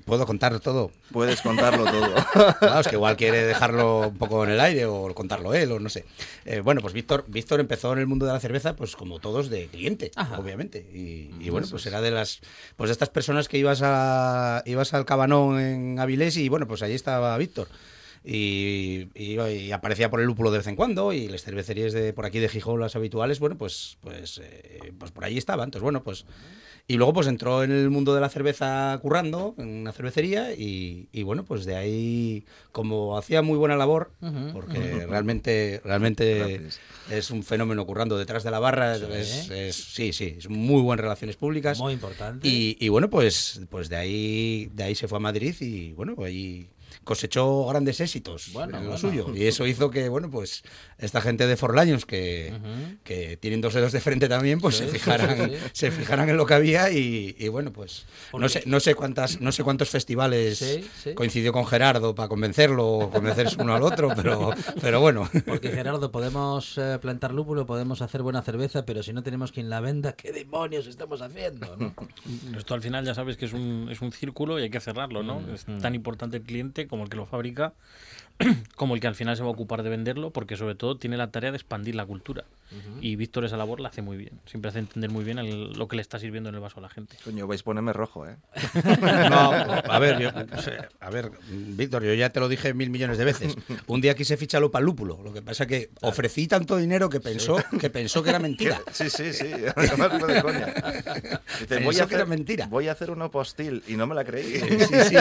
[0.06, 0.92] puedo contar todo.
[1.12, 2.14] Puedes contarlo todo.
[2.60, 5.80] Claro, es que igual quiere dejarlo un poco en el aire o contarlo él o
[5.80, 6.06] no sé.
[6.46, 9.50] Eh, bueno, pues Víctor, Víctor empezó en el mundo de la cerveza, pues como todos
[9.50, 10.40] de cliente, Ajá.
[10.40, 10.80] obviamente.
[10.94, 11.88] Y, y bueno, pues es.
[11.88, 12.42] era de las,
[12.76, 16.82] pues de estas personas que ibas a, ibas al Cabanón en Avilés y bueno, pues
[16.84, 17.68] allí estaba Víctor.
[18.24, 22.12] Y, y- y aparecía por el lúpulo de vez en cuando y las cervecerías de
[22.12, 25.84] por aquí de Gijón las habituales bueno pues pues eh, pues por allí estaban entonces
[25.84, 26.26] bueno pues
[26.90, 31.08] y luego pues entró en el mundo de la cerveza currando en una cervecería y,
[31.14, 34.12] y, bueno pues de ahí como hacía muy buena labor
[34.54, 36.80] porque realmente realmente Gracias.
[37.12, 39.06] es un fenómeno currando detrás de la barra Sí.
[39.14, 42.48] es, es- sí sí es muy buenas relaciones públicas Muy importante.
[42.48, 46.16] y, y bueno, pues, pues de ahí de ahí se fue a Madrid y bueno,
[46.26, 46.68] ahí
[47.04, 48.98] cosechó grandes éxitos Bueno, en lo bueno.
[48.98, 49.26] suyo.
[49.36, 50.64] Y eso hizo que, bueno, pues
[50.98, 52.98] esta gente de Forlaños que, Ujú.
[53.04, 56.38] que tienen dos dedos de frente también, pues Sí, se fijaran, sí, se fijaran en
[56.38, 58.06] lo que había y, y bueno, pues
[58.38, 61.14] no sé, no sé cuántas, no sé cuántos festivales Sí, sí.
[61.14, 65.30] coincidió con Gerardo para convencerlo o convencerse uno al otro, pero, pero bueno.
[65.46, 69.70] Porque Gerardo, podemos eh, plantar lúpulo, podemos hacer buena cerveza, pero si no tenemos quien
[69.70, 71.76] la venda, ¿qué demonios estamos haciendo?
[71.78, 71.94] no?
[72.58, 75.24] Esto al final ya sabes que es un, es un círculo y hay que cerrarlo,
[75.24, 75.40] ¿no?
[75.40, 75.80] Mm, es mm.
[75.80, 77.74] tan importante el cliente como el que lo fabrica,
[78.76, 81.18] como el que al final se va a ocupar de venderlo, porque sobre todo tiene
[81.18, 82.46] la tarea de expandir la cultura.
[83.02, 84.40] Y Víctor esa labor la hace muy bien.
[84.46, 86.82] Siempre hace entender muy bien el- lo que le está sirviendo en el vaso a
[86.82, 87.16] la gente.
[87.24, 88.36] Coño, vais a ponerme rojo, ¿eh?
[89.30, 90.30] No, a ver, yo-
[91.00, 93.56] a ver, Víctor, yo ya te lo dije mil millones de veces.
[93.88, 95.20] Un día quise ficharlo para lúpulo.
[95.24, 98.80] Lo que pasa que ofrecí tanto dinero que pensó, que pensó que era mentira.
[98.94, 99.52] Sí, sí, sí.
[99.76, 100.66] Además fue de coña.
[100.68, 102.68] Dice, Pensó voy, a que hacer, era mentira.
[102.68, 104.60] voy a hacer uno postil y no me la creí.
[104.60, 105.16] Sí, sí.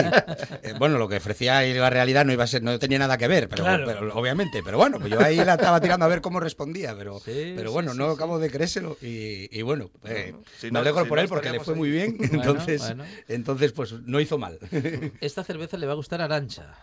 [0.62, 3.16] Eh, bueno, lo que ofrecía y la realidad no iba a ser, no tenía nada
[3.18, 3.84] que ver, pero, Claro.
[3.86, 4.62] pero obviamente.
[4.64, 7.72] Pero bueno, pues yo ahí la estaba tirando a ver cómo respondía, pero, Sí, pero
[7.72, 8.14] bueno, sí, no sí.
[8.14, 11.50] acabo de creérselo y, y bueno, eh, si me no- si por no él porque
[11.50, 11.78] le fue ahí.
[11.80, 13.04] muy bien, Bueno, entonces, bueno.
[13.28, 14.58] entonces pues no hizo mal.
[15.20, 16.74] Esta cerveza le va a gustar a Arancha.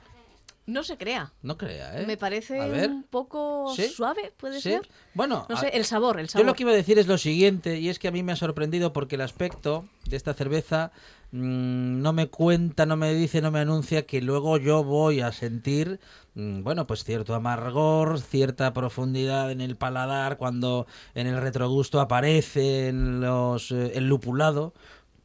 [0.68, 1.32] No se crea.
[1.43, 2.08] No crea, ¿eh?
[2.08, 3.88] Me parece un poco ¿Sí?
[3.88, 4.72] suave, ¿puede ¿Sí?
[4.72, 4.89] ser?
[5.14, 6.47] Bueno, No a- sé, el sabor, el Yo sabor.
[6.47, 8.36] lo que iba a decir es lo siguiente, y es que a mí me ha
[8.36, 10.91] sorprendido porque el aspecto de esta cerveza
[11.36, 15.31] mm, no me cuenta, no me dice, no me anuncia que luego yo voy a
[15.31, 15.99] sentir,
[16.36, 22.88] mm, bueno, pues cierto amargor, cierta profundidad en el paladar cuando en el retrogusto aparece
[22.89, 24.73] en los, eh, el lupulado.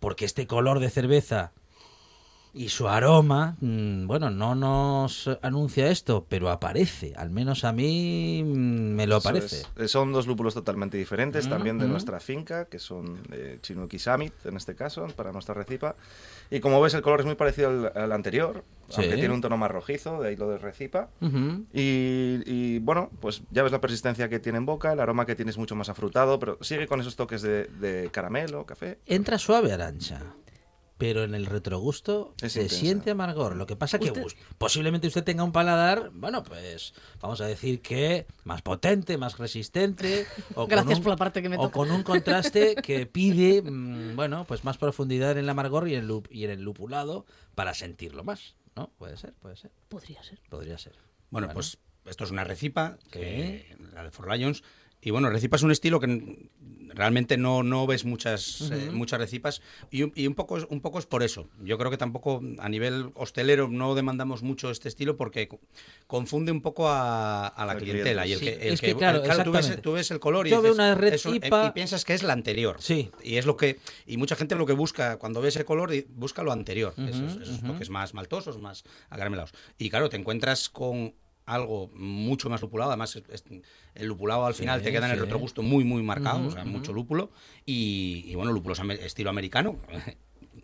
[0.00, 1.52] porque este color de cerveza
[2.52, 7.12] y su aroma, mm, bueno, no nos anuncia esto, pero aparece.
[7.16, 8.48] Al menos a mí mm,
[8.94, 9.62] me lo aparece.
[9.76, 9.90] es.
[9.90, 13.98] Son dos lúpulos totalmente diferentes, Mm, también de nuestra finca, que son de Chinook y
[13.98, 15.94] Summit, en este caso, para nuestra recipa.
[16.50, 19.02] Y como ves, el color es muy parecido al, al anterior, Sí.
[19.02, 21.10] aunque tiene un tono más rojizo, de ahí lo de recipa.
[21.72, 25.50] Y, bueno, pues ya ves la persistencia que tiene en boca, el aroma que tiene
[25.52, 28.98] es mucho más afrutado, pero sigue con esos toques de, de caramelo, café.
[29.06, 30.20] Entra suave arancha,
[31.00, 32.80] pero en el retrogusto Es se intensa.
[32.80, 33.56] siente amargor.
[33.56, 34.24] Lo que pasa que Usted-
[34.58, 40.26] posiblemente usted tenga un paladar, bueno, pues vamos a decir que más potente, más resistente.
[40.54, 41.72] O con Gracias un- por la parte que me O toca.
[41.72, 46.00] con un contraste que pide, mm, bueno, pues más profundidad en el amargor y en,
[46.04, 47.24] el, lup- y en el lupulado
[47.56, 48.54] para sentirlo más.
[48.76, 48.90] ¿No?
[48.98, 49.72] Puede ser, puede ser.
[49.88, 50.38] Podría ser.
[50.48, 50.92] Podría ser.
[51.30, 51.54] Bueno, Bueno.
[51.54, 54.62] pues esto es una recipa, que, la de Four Lions.
[55.02, 56.48] Y bueno, recipa es un estilo que
[56.92, 60.80] realmente no, no ves muchas, eh, muchas recipas y, un- y un, poco, es- un
[60.80, 61.48] poco es por eso.
[61.62, 65.60] Yo creo que tampoco a nivel hostelero no demandamos mucho este estilo porque co-
[66.08, 68.26] confunde un poco a, a la clientela.
[68.26, 69.82] Y el que, el es que, claro, tú, ves, exactamente.
[69.82, 71.66] tú ves el color y, Yo veo dices, una red eso, eh, IPA.
[71.68, 72.76] y piensas que es la anterior.
[72.80, 73.10] Sí.
[73.22, 76.04] Y es lo que y mucha gente lo que busca cuando ve ese color y
[76.10, 77.68] busca lo anterior, Ujú, esos, esos ujú.
[77.72, 79.52] toques más maltosos, más acaramelados.
[79.78, 81.14] Y claro, te encuentras con
[81.46, 83.44] algo mucho más lupulado, además es- es-
[83.94, 86.64] el lupulado al Sí, final te queda en el retrogusto muy muy marcado, o sea,
[86.64, 87.30] mucho lúpulo
[87.66, 89.78] y, y bueno, lúpulos estilo americano.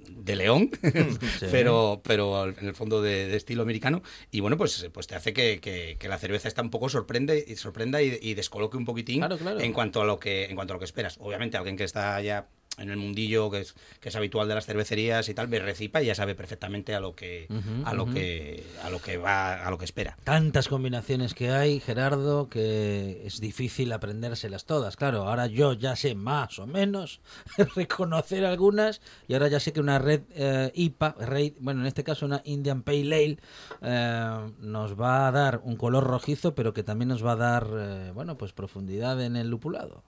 [0.09, 0.71] de León,
[1.41, 1.47] Sí.
[1.51, 4.03] pero, pero en el fondo de, de estilo americano.
[4.31, 7.45] Y bueno, pues, pues te hace que, que- que la cerveza está un poco sorprende
[7.47, 9.61] y sorprenda y, y descoloque un poquitín Claro, claro.
[9.61, 11.17] en cuanto a lo que en cuanto a lo que esperas.
[11.21, 12.49] Obviamente alguien que está ya
[12.79, 16.03] en el mundillo que es, que es habitual de las cervecerías y tal, ve recipa
[16.03, 17.47] y ya sabe perfectamente a lo que
[17.85, 20.17] a lo que a lo que va a lo que espera.
[20.25, 24.97] Tantas combinaciones que hay, Gerardo, que es difícil aprendérselas todas.
[24.97, 27.21] Claro, ahora yo ya sé más o menos
[27.77, 32.05] reconocer algunas y ahora ya sé que una red eh, IPA, red- bueno, en este
[32.05, 33.39] caso una Indian Pale Ale,
[33.83, 37.67] eh, nos va a dar un color rojizo, pero que también nos va a dar,
[37.77, 40.03] eh, bueno, pues profundidad en el lupulado.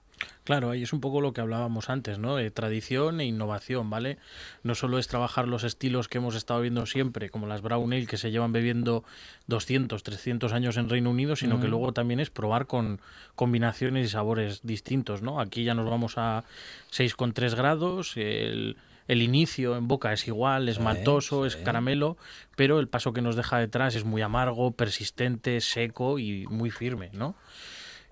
[0.44, 2.36] Claro, ahí es un poco lo que hablábamos antes, ¿no?
[2.36, 4.18] De tradición e innovación, ¿vale?
[4.62, 8.06] No solo es trabajar los estilos que hemos estado viendo siempre, como las Brown Ale
[8.06, 9.04] que se llevan bebiendo
[9.46, 13.00] 200, 300 años en Reino Unido, sino que luego también es probar con
[13.34, 15.40] combinaciones y sabores distintos, ¿no?
[15.40, 16.44] Aquí ya nos vamos a
[16.92, 21.48] 6,3 grados, el, el inicio en boca es igual, es Sí, maltoso, sí.
[21.48, 22.16] es caramelo,
[22.56, 27.10] pero el paso que nos deja detrás es muy amargo, persistente, seco y muy firme,
[27.12, 27.34] ¿no?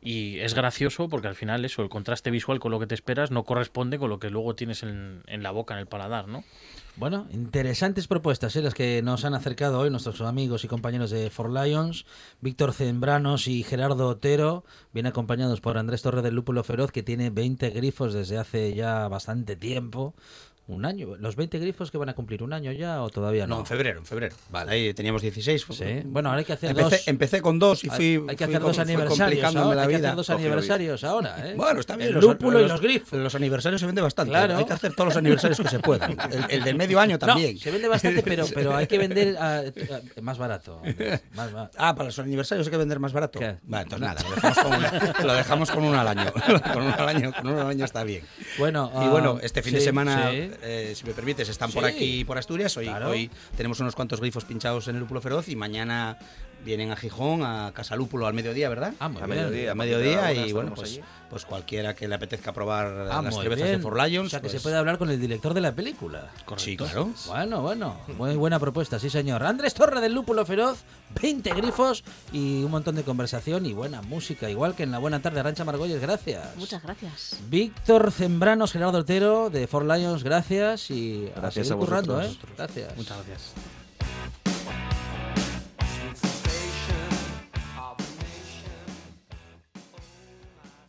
[0.07, 3.33] Y es gracioso porque al final eso, el contraste visual con lo que te esperas
[3.33, 6.45] no corresponde con lo que luego tienes en, en la boca, en el paladar, ¿no?
[6.95, 8.63] Bueno, interesantes propuestas ¿eh?
[8.63, 12.07] las que nos han acercado hoy nuestros amigos y compañeros de For Lions,
[12.41, 17.31] Víctor Zembranos y Gerardo Otero, bien acompañados por Andrés Torre del Lúpulo Feroz, que tiene
[17.31, 20.15] 20 grifos desde hace ya bastante tiempo.
[20.69, 21.15] Un año.
[21.21, 23.55] ¿Los 20 grifos que van a cumplir un año ya o todavía no?
[23.55, 24.35] No, en febrero, en febrero.
[24.51, 24.73] Vale.
[24.73, 25.65] Ahí teníamos 16.
[25.71, 25.85] Sí.
[26.07, 27.09] Bueno, ahora hay que hacer empecé, dos.
[27.09, 28.21] empecé con dos y fui.
[28.29, 29.55] hay, que fui hacer dos aniversarios.
[29.55, 31.55] Ahora, hay que hacer dos aniversarios ahora, ¿eh?
[31.57, 32.09] Bueno, está bien.
[32.09, 33.19] El los- y los- grifos.
[33.19, 34.31] Los aniversarios se vende bastante.
[34.31, 34.57] Claro.
[34.57, 36.17] Hay que hacer todos los aniversarios que se puedan.
[36.33, 37.55] El, el del medio año también.
[37.55, 39.63] No, se vende bastante, pero, pero hay que vender ah,
[39.93, 40.83] ah, más barato.
[41.35, 43.39] Más Ah, para los aniversarios hay que vender más barato.
[43.39, 43.57] ¿Qué?
[43.63, 46.33] Vale, entonces nada, lo dejamos con, una- lo dejamos con uno al año.
[46.73, 48.25] con uno al año, con uno al año está bien.
[48.59, 50.51] Bueno, Y ah, bueno, este fin de semana, sí.
[50.63, 52.77] Eh, si me permites, están por aquí por Asturias.
[52.77, 53.11] Hoy, Claro.
[53.11, 56.19] hoy tenemos unos cuantos grifos pinchados en el lúpulo feroz y mañana
[56.67, 58.93] vienen a Gijón, a Casa Lúpulo al mediodía, ¿verdad?
[58.99, 59.39] Ah, muy a bien.
[59.39, 61.01] mediodía, a mediodía y bueno, pues,
[61.31, 63.77] pues cualquiera que le apetezca probar Ah, las muy cervezas bien.
[63.79, 64.27] de For Lions.
[64.27, 66.31] O sea, que pues- se puede hablar con el director de la película.
[66.57, 67.11] Sí, claro.
[67.29, 69.43] Bueno, bueno, muy buena propuesta, sí señor.
[69.45, 70.79] Andrés Torre del Lúpulo Feroz,
[71.21, 75.23] 20 grifos y un montón de conversación y buena música, igual que en la buena
[75.23, 76.57] tarde Arancha Margolles, gracias.
[76.57, 77.39] Muchas gracias.
[77.49, 82.21] Víctor Zembranos, Gerardo Otero de For Lions, gracias y a Gracias seguir a currando.
[82.21, 82.37] ¿eh?
[82.57, 82.97] Gracias.
[82.97, 83.76] Muchas gracias.